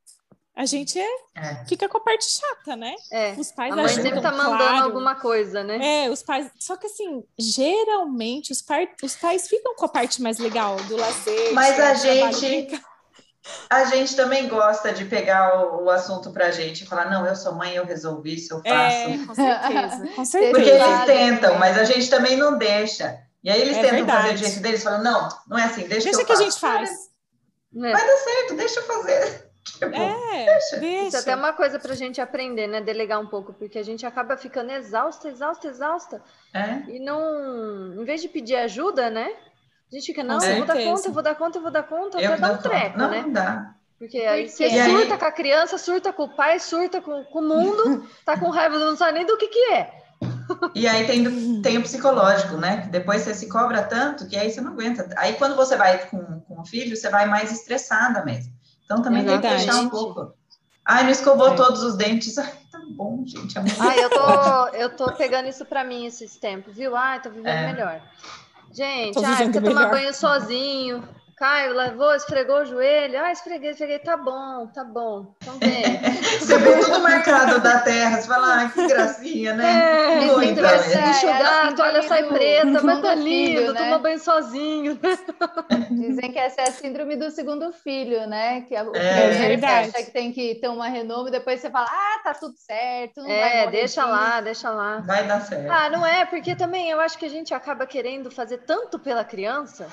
[0.56, 1.66] a gente é, É.
[1.68, 2.96] fica com a parte chata, né?
[3.12, 3.34] É.
[3.38, 4.84] Os pais A mãe ajudam, sempre tá mandando claro.
[4.86, 6.06] alguma coisa, né?
[6.06, 6.50] É, os pais.
[6.60, 8.80] Só que assim, geralmente os, par...
[9.04, 11.54] os pais ficam com a parte mais legal do lazer.
[11.54, 12.82] Mas a gente-.
[13.70, 17.34] A gente também gosta de pegar o, o assunto pra gente e falar, não, eu
[17.34, 18.70] sou mãe, eu resolvi isso, eu faço.
[18.74, 19.98] É, com certeza.
[20.08, 20.70] Com Porque certeza.
[20.70, 21.06] eles Claro.
[21.06, 23.18] tentam, mas a gente também não deixa.
[23.48, 24.22] E aí eles É tentam verdade.
[24.24, 26.60] fazer do jeito deles, falam, não, não é assim, deixa, Deixa que que a gente
[26.60, 26.90] faz.
[27.74, 27.80] É.
[27.80, 29.48] Vai dar certo, deixa eu fazer.
[29.68, 30.78] Tipo, É, deixa.
[30.78, 31.08] deixa.
[31.08, 32.82] Isso é até uma coisa pra gente aprender, né?
[32.82, 36.22] Delegar um pouco, porque a gente acaba ficando exausta, exausta, exausta.
[36.54, 36.90] É.
[36.90, 37.94] E não.
[38.02, 39.30] Em vez de pedir ajuda, né?
[39.92, 41.72] A gente fica, não, Com eu vou dar conta, eu vou dar conta, eu vou
[41.72, 43.22] dar conta, Eu dá dou um treco, não, né?
[43.22, 43.74] não dá.
[44.00, 44.68] Porque aí você?
[44.68, 48.08] E aí- surta com a criança, surta com o pai, surta com, com o mundo,
[48.26, 49.92] tá com raiva, não sabe nem do que que é.
[50.74, 52.82] E aí tem, do- tem o psicológico, né?
[52.82, 55.08] Que depois você se cobra tanto que aí você não aguenta.
[55.18, 58.54] Aí quando você vai com, com o filho, você vai mais estressada mesmo.
[58.86, 60.34] Então também tem que deixar um pouco.
[60.86, 61.56] Ai, não escovou É.
[61.56, 62.38] todos os dentes.
[62.40, 63.58] Ai, tá bom, gente.
[63.58, 66.96] amanhã- Ai, eu tô, eu tô pegando isso pra mim esses tempos, viu?
[66.96, 67.74] Ai, tô vivendo É.
[67.74, 68.02] melhor.
[68.72, 69.90] Gente, Tô ai, você tomar melhor.
[69.92, 71.04] banho sozinho.
[71.38, 73.24] Caio lavou, esfregou o joelho.
[73.24, 74.00] Ah, esfreguei, esfreguei.
[74.00, 75.36] Tá bom, tá bom.
[75.40, 75.84] Então vem.
[76.40, 80.24] Você vê tudo marcado da terra, você fala, ai, que gracinha, né?
[80.24, 81.06] É, Muito, você né?
[81.06, 83.80] É, enxugar, é a toalha sai do preta, mas tá filho, lindo, né?
[83.84, 85.00] toma banho sozinho.
[85.92, 88.62] Dizem que essa é a síndrome do segundo filho, né?
[88.62, 89.90] Que o É primeiro você verdade.
[89.90, 93.22] acha que tem que ter uma renovo, depois você fala, ah, tá tudo certo.
[93.26, 94.08] É, deixa disso.
[94.14, 95.00] lá, deixa lá.
[95.06, 95.70] Vai dar certo.
[95.70, 99.24] Ah, não é, porque também eu acho que a gente acaba querendo fazer tanto pela
[99.24, 99.88] criança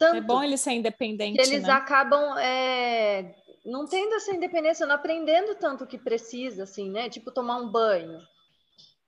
[0.00, 0.16] tanto.
[0.16, 1.72] É bom ele ser independente, eles né?
[1.72, 3.34] acabam é,
[3.64, 7.10] não tendo essa independência, não aprendendo tanto o que precisa, assim, né?
[7.10, 8.18] Tipo, tomar um banho.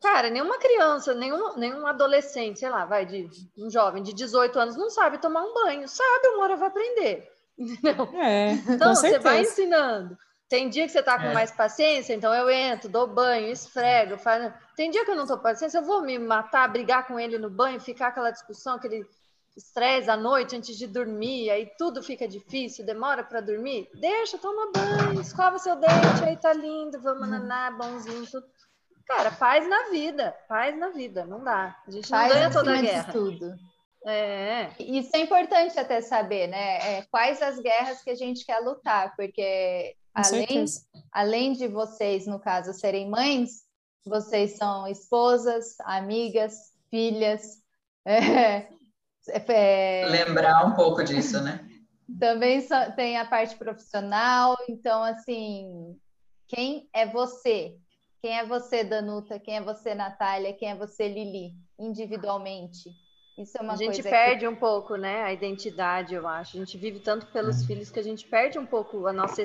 [0.02, 4.76] Cara, nenhuma criança, nenhum, nenhum adolescente, sei lá, vai, de um jovem de 18 anos
[4.76, 5.88] não sabe tomar um banho.
[5.88, 7.28] Sabe, uma hora vai aprender.
[7.58, 8.08] Entendeu?
[8.14, 10.16] É, Então, você vai ensinando.
[10.48, 11.32] Tem dia que você tá com É.
[11.32, 14.52] mais paciência, então eu entro, dou banho, esfrego, faço...
[14.76, 17.38] Tem dia que eu não tô com paciência, eu vou me matar, brigar com ele
[17.38, 19.06] no banho, ficar aquela discussão, aquele
[19.56, 23.88] estresse à noite antes de dormir, aí tudo fica difícil, demora para dormir.
[23.94, 28.46] Deixa, toma banho, escova seu dente, aí tá lindo, vamos naná, bonzinho, tudo.
[29.06, 31.76] Cara, paz na vida, paz na vida, não dá.
[31.86, 33.02] A gente não Faz ganha toda a guerra.
[33.04, 33.54] de tudo.
[34.04, 36.98] É, Isso é importante até saber, né?
[36.98, 40.86] É, quais as guerras que a gente quer lutar, porque Com além, certeza.
[41.12, 43.64] além de vocês, no caso, serem mães,
[44.04, 47.62] vocês são esposas, amigas, filhas.
[48.06, 48.68] é,
[49.28, 51.60] é, Lembrar um pouco disso, né?
[52.18, 55.96] também só- tem a parte profissional, então, assim,
[56.48, 57.76] quem é você?
[58.20, 59.38] Quem é você, Danuta?
[59.38, 60.52] Quem é você, Natália?
[60.52, 61.54] Quem é você, Lili?
[61.78, 62.94] Individualmente.
[63.36, 66.56] Isso é uma a gente coisa perde um pouco, né, a identidade, eu acho.
[66.56, 67.66] A gente vive tanto pelos Uhum.
[67.66, 69.42] filhos que a gente perde um pouco a nossa,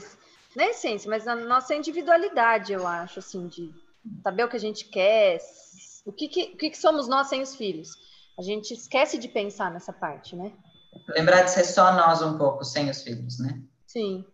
[0.56, 3.74] não é essência, mas a nossa individualidade, eu acho, assim, de
[4.22, 5.40] saber o que a gente quer,
[6.06, 7.90] o que, que, o que, que somos nós sem os filhos.
[8.38, 10.54] A gente esquece de pensar nessa parte, né?
[11.10, 13.62] Lembrar de ser só nós um pouco, sem os filhos, né?
[13.86, 14.26] Sim.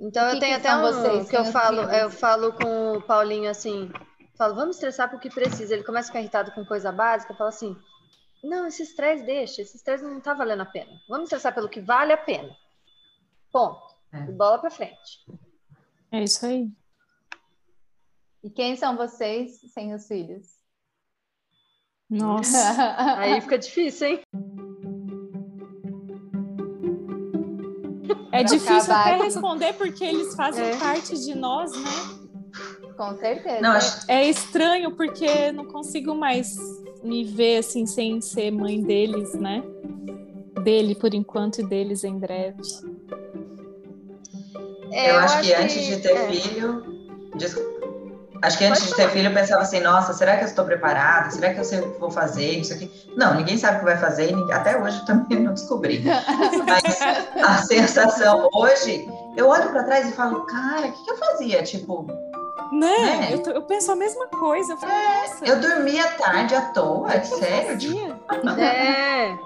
[0.00, 2.02] Então que eu tenho até um vocês que eu falo, filhos?
[2.02, 3.90] eu falo com o Paulinho assim,
[4.36, 5.74] falo, vamos estressar porque precisa.
[5.74, 7.76] Ele começa a ficar irritado com coisa básica, eu falo assim,
[8.42, 10.90] não, esse estresse deixa, esse estresse não tá valendo a pena.
[11.08, 12.54] Vamos estressar pelo que vale a pena.
[13.52, 13.96] Ponto.
[14.12, 14.24] É.
[14.24, 15.24] E bola pra frente.
[16.10, 16.70] É isso aí.
[18.42, 20.57] E quem são vocês sem os filhos?
[22.10, 22.94] Nossa.
[23.18, 24.20] Aí fica difícil, hein?
[28.32, 30.76] É difícil acabar até responder porque eles fazem É.
[30.76, 31.90] parte de nós, né?
[32.96, 33.60] Com certeza.
[33.60, 36.56] Não, acho, É estranho porque não consigo mais
[37.02, 39.62] me ver assim sem ser mãe deles, né?
[40.62, 42.60] Dele por enquanto e deles em breve.
[44.90, 46.32] É, eu, acho que antes de ter é.
[46.32, 46.82] filho.
[47.36, 47.77] desculpa.
[48.42, 50.64] Acho que antes Pode de ter filho eu pensava assim, nossa, será que eu estou
[50.64, 51.30] preparada?
[51.30, 52.50] Será que eu sei o que vou fazer?
[52.58, 52.90] Isso aqui.
[53.16, 56.02] Não, ninguém sabe o que vai fazer, ninguém- até hoje eu também não descobri.
[56.66, 57.00] Mas
[57.44, 61.62] a sensação hoje, eu olho para trás e falo, cara, o que, que eu fazia?
[61.62, 62.06] Tipo,
[62.72, 63.28] Né?
[63.30, 63.34] É.
[63.34, 64.74] Eu, tô- eu penso a mesma coisa.
[64.74, 67.78] Eu falo, nossa, eu dormia tarde à toa, é sério?
[67.78, 68.18] Tipo.
[68.60, 69.36] É.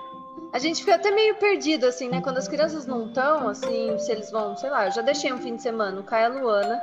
[0.52, 2.20] A gente fica até meio perdido, assim, né?
[2.20, 5.38] Quando as crianças não estão, assim, se eles vão, sei lá, eu já deixei um
[5.38, 6.78] fim de semana o Caio e a Luana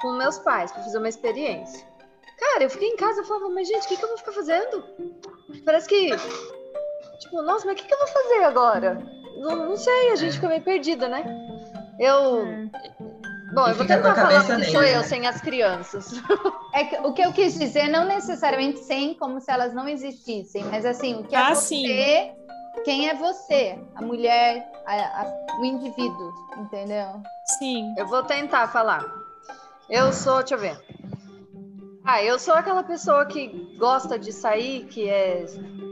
[0.00, 1.86] com meus pais pra fazer uma experiência.
[2.38, 4.32] Cara, eu fiquei em casa e falava, mas gente, o que, que eu vou ficar
[4.32, 4.84] fazendo?
[5.64, 6.10] Parece que.
[7.20, 8.98] Tipo, nossa, mas o que, que eu vou fazer agora?
[9.38, 11.24] Não, não sei, a gente fica meio perdida, né?
[11.98, 12.44] Eu.
[13.54, 15.02] Bom, E eu vou tentar falar cabeça que sou eu né?
[15.04, 16.10] sem as crianças.
[16.74, 20.64] É que- o que eu quis dizer, não necessariamente sem, como se elas não existissem,
[20.64, 22.32] mas assim, o que é Ah, você, sim.
[22.84, 27.06] quem é você, a mulher, a- a- o indivíduo, entendeu?
[27.58, 27.94] Sim.
[27.96, 29.04] Eu vou tentar falar.
[29.88, 30.78] Eu sou, deixa eu ver.
[32.04, 35.44] Ah, eu sou aquela pessoa que gosta de sair, que é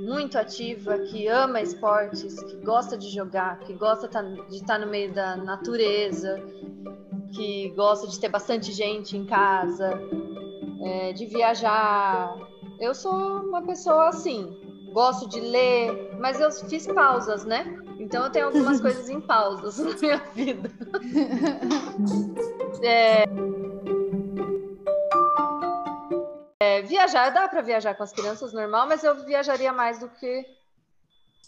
[0.05, 4.87] muito ativa, que ama esportes, que gosta de jogar, que gosta tá- de estar no
[4.87, 6.39] meio da natureza,
[7.33, 9.99] que gosta de ter bastante gente em casa,
[10.83, 12.37] é, de viajar.
[12.79, 14.55] Eu sou uma pessoa assim.
[14.93, 17.79] Gosto de ler, mas eu fiz pausas, né?
[17.99, 20.71] Então eu tenho algumas coisas em pausas na minha vida.
[22.85, 23.25] É,
[26.93, 30.45] viajar, dá para viajar com as crianças normal, mas eu viajaria mais do que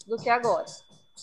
[0.07, 0.65] do que agora.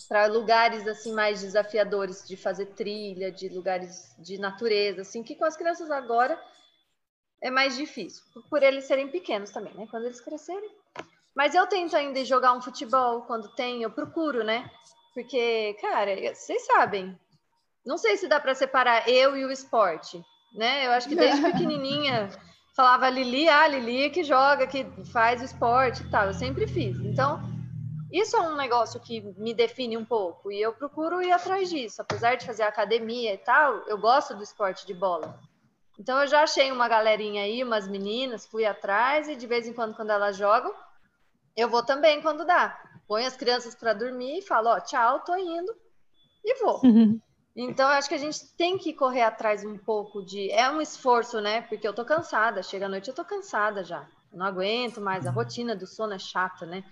[0.08, 5.44] Para lugares assim mais desafiadores de fazer trilha, de lugares de natureza, assim, que com
[5.44, 6.40] as crianças agora
[7.40, 9.86] é mais difícil, por eles serem pequenos também, né?
[9.90, 10.70] Quando eles crescerem.
[11.34, 14.70] Mas eu tento ainda jogar um futebol quando tem, eu procuro, né?
[15.12, 17.18] Porque, cara, vocês sabem,
[17.84, 20.24] não sei se dá para separar eu e o esporte,
[20.54, 20.86] né?
[20.86, 22.30] Eu acho que desde pequenininha
[22.74, 26.26] falava Lili, ah, Lili que joga, que faz esporte e tal.
[26.26, 26.98] Eu sempre fiz.
[27.00, 27.40] Então,
[28.12, 32.02] isso é um negócio que me define um pouco e eu procuro ir atrás disso.
[32.02, 35.38] Apesar de fazer academia e tal, eu gosto do esporte de bola.
[35.98, 39.72] Então, eu já achei uma galerinha aí, umas meninas, fui atrás e de vez em
[39.72, 40.74] quando, quando elas jogam,
[41.56, 42.78] eu vou também quando dá.
[43.06, 45.74] Põe as crianças para dormir e falo, ó, tchau, tô indo
[46.44, 46.80] e vou.
[47.54, 50.50] Então, eu acho que a gente tem que correr atrás um pouco de.
[50.50, 51.62] É um esforço, né?
[51.62, 52.62] Porque eu tô cansada.
[52.62, 54.08] Chega à noite, eu tô cansada já.
[54.32, 55.26] Eu não aguento mais.
[55.26, 56.82] A rotina do sono é chata, né?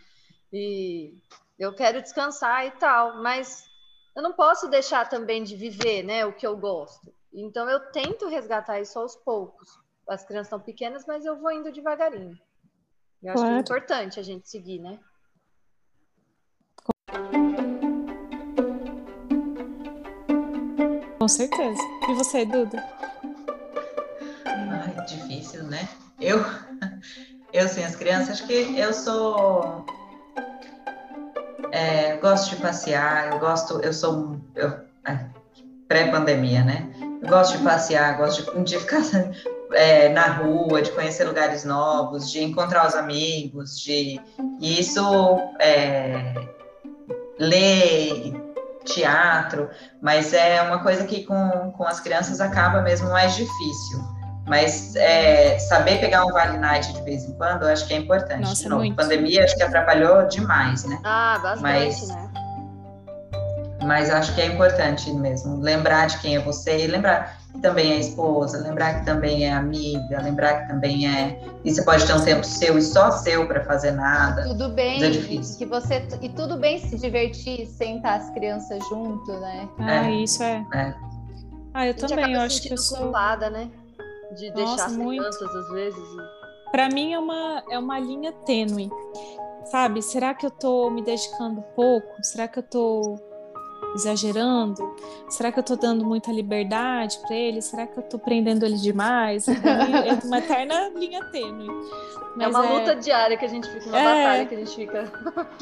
[0.52, 1.14] E
[1.58, 3.22] eu quero descansar e tal.
[3.22, 3.70] Mas
[4.14, 7.12] eu não posso deixar também de viver, né, o que eu gosto.
[7.32, 9.78] Então eu tento resgatar isso aos poucos.
[10.08, 12.36] As crianças estão pequenas, mas eu vou indo devagarinho.
[13.22, 13.50] Eu acho claro.
[13.50, 14.98] que é importante a gente seguir, né?
[16.82, 17.49] Com
[21.28, 21.82] certeza.
[22.08, 22.82] E você, Duda?
[24.46, 25.88] Ai, difícil, né?
[26.20, 26.44] Eu,
[27.52, 29.84] eu sem as crianças, acho que eu sou
[31.72, 35.26] é, gosto de passear, eu gosto, eu sou é,
[35.88, 36.90] pré-pandemia, né?
[37.22, 39.02] Eu gosto de passear, gosto de, de ficar
[39.72, 44.20] é, na rua, de conhecer lugares novos, de encontrar os amigos, de
[44.60, 45.02] e isso
[45.58, 46.34] é,
[47.38, 48.49] ler
[48.84, 49.68] teatro,
[50.00, 54.00] mas é uma coisa que com, com as crianças acaba mesmo mais difícil.
[54.46, 57.98] Mas é, saber pegar um Vale Night de vez em quando, eu acho que é
[57.98, 58.40] importante.
[58.40, 58.96] Nossa, de novo, muito.
[58.96, 60.98] pandemia acho que atrapalhou demais, né?
[61.04, 62.30] Ah, bastante, mas, né?
[63.84, 67.92] Mas acho que é importante mesmo lembrar de quem é você e lembrar que também
[67.92, 71.40] é esposa, lembrar que também é amiga, lembrar que também é.
[71.64, 74.44] E você pode ter um tempo seu e só seu para fazer nada.
[74.44, 75.58] Tudo bem, é difícil.
[75.58, 79.68] que você e tudo bem se divertir sem estar as crianças junto, né?
[79.78, 80.64] Ah, é, isso é.
[80.74, 80.94] é.
[81.74, 83.70] Ah, eu também, eu acho que eu sou culpada, né?
[84.36, 85.18] De deixar Nossa, as muito.
[85.18, 86.08] crianças às vezes.
[86.70, 88.90] Para mim é uma é uma linha tênue.
[89.66, 90.02] Sabe?
[90.02, 92.22] Será que eu tô me dedicando pouco?
[92.22, 93.29] Será que eu tô
[93.94, 94.94] exagerando?
[95.28, 97.60] Será que eu tô dando muita liberdade para ele?
[97.60, 99.46] Será que eu tô prendendo ele demais?
[99.60, 101.68] É uma eterna linha tênue.
[102.36, 102.78] Mas é uma é...
[102.78, 104.04] luta diária que a gente fica, uma é...
[104.04, 105.12] batalha que a gente fica.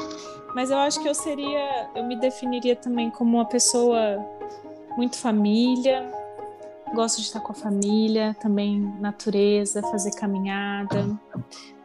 [0.55, 4.24] Mas eu acho que eu seria, eu me definiria também como uma pessoa
[4.97, 6.11] muito família.
[6.95, 11.07] Gosto de estar com a família, também natureza, fazer caminhada,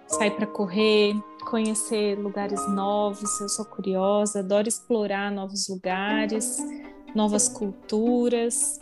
[0.07, 1.13] sair para correr,
[1.53, 6.57] conhecer lugares novos, eu sou curiosa, adoro explorar novos lugares,
[7.13, 8.79] novas culturas.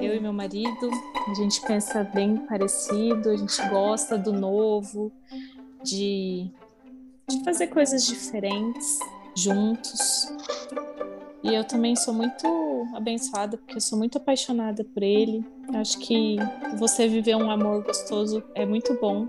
[0.00, 0.88] Eu e meu marido,
[1.28, 5.10] a gente pensa bem parecido, a gente gosta do novo,
[5.82, 6.48] de,
[7.28, 9.00] de fazer coisas diferentes
[9.34, 10.32] juntos.
[11.42, 12.46] E eu também sou muito
[12.94, 15.44] abençoada porque eu sou muito apaixonada por ele.
[15.74, 16.36] Acho que
[16.78, 19.26] você viver um amor gostoso é muito bom.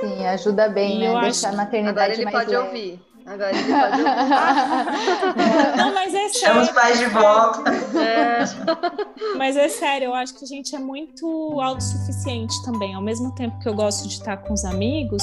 [0.00, 1.20] Sim, ajuda bem, né?
[1.20, 2.66] Deixar a maternidade Agora ele mais pode leve.
[2.66, 3.00] ouvir.
[3.24, 5.76] Agora ele pode ouvir.
[5.76, 6.74] Não, mas é Chama os sério.
[6.74, 7.70] pais de volta.
[7.98, 9.36] É.
[9.36, 12.94] Mas é sério, eu acho que a gente é muito autossuficiente também.
[12.94, 15.22] Ao mesmo tempo que eu gosto de estar com os amigos,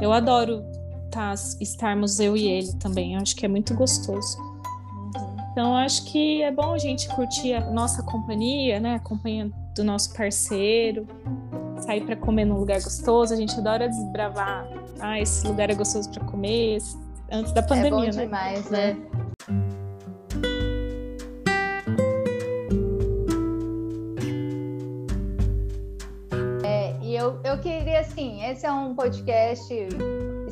[0.00, 0.62] eu adoro
[1.10, 3.14] tá, estarmos eu e ele também.
[3.14, 4.36] Eu acho que é muito gostoso.
[5.52, 8.96] Então, eu acho que é bom a gente curtir a nossa companhia, né?
[8.96, 11.08] A companhia do nosso parceiro,
[11.82, 13.32] sair para comer num lugar gostoso.
[13.32, 14.68] A gente adora desbravar.
[15.00, 16.78] Ah, esse lugar é gostoso para comer.
[17.30, 18.24] Antes da pandemia, é bom né?
[18.24, 18.96] demais, né?
[26.64, 29.74] É, e eu, eu queria, assim, esse é um podcast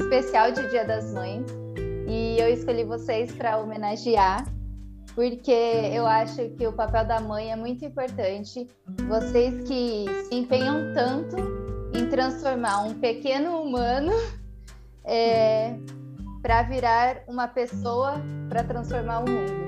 [0.01, 1.47] especial de Dia das Mães.
[2.09, 4.45] E eu escolhi vocês para homenagear
[5.15, 5.53] porque
[5.93, 8.69] eu acho que o papel da mãe é muito importante.
[9.09, 11.37] Vocês que se empenham tanto
[11.95, 14.13] em transformar um pequeno humano
[15.05, 15.77] é,
[16.43, 19.65] para virar uma pessoa para transformar o mundo.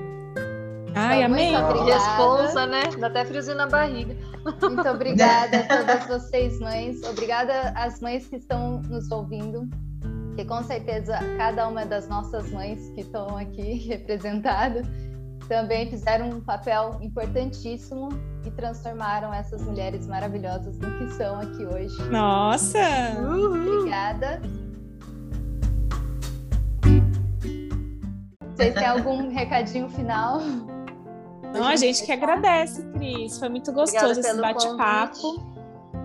[0.93, 1.93] Ai, então, obrigada.
[1.93, 2.83] Responsa, né?
[2.99, 4.15] Dá até friozinho na barriga.
[4.61, 7.01] Muito obrigada a todas vocês, mães.
[7.03, 9.69] Obrigada às mães que estão nos ouvindo.
[10.35, 14.87] Que com certeza cada uma das nossas mães que estão aqui representadas
[15.47, 18.09] também fizeram um papel importantíssimo
[18.45, 22.09] e transformaram essas mulheres maravilhosas no que são aqui hoje.
[22.09, 22.79] Nossa!
[23.19, 24.41] Obrigada.
[28.55, 30.41] Vocês têm algum recadinho final?
[31.53, 33.37] Não, a gente que agradece, Cris.
[33.37, 35.57] Foi muito gostoso esse bate-papo.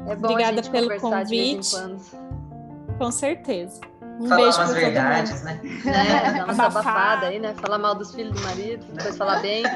[0.07, 1.71] É bom Obrigada a gente pelo conversar de vez em convite.
[1.71, 2.99] quando.
[2.99, 3.81] Com certeza.
[4.23, 5.61] Um Falar beijo umas verdades, né?
[5.63, 6.33] Né?
[6.37, 6.67] Dar uma Abafar.
[6.67, 7.55] abafada aí, né?
[7.61, 9.65] Falar mal dos filhos do marido, depois falar bem.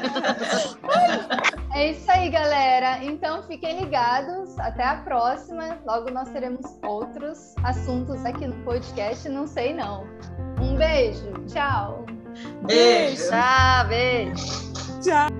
[1.73, 3.03] É isso aí, galera.
[3.03, 4.57] Então fiquem ligados.
[4.57, 5.77] Até a próxima.
[5.85, 9.29] Logo nós teremos outros assuntos aqui no podcast.
[9.29, 10.07] Não sei não.
[10.59, 11.31] Um beijo.
[11.45, 12.03] Tchau.
[12.63, 13.29] Beijo.
[13.29, 15.36] Tchau, beijo.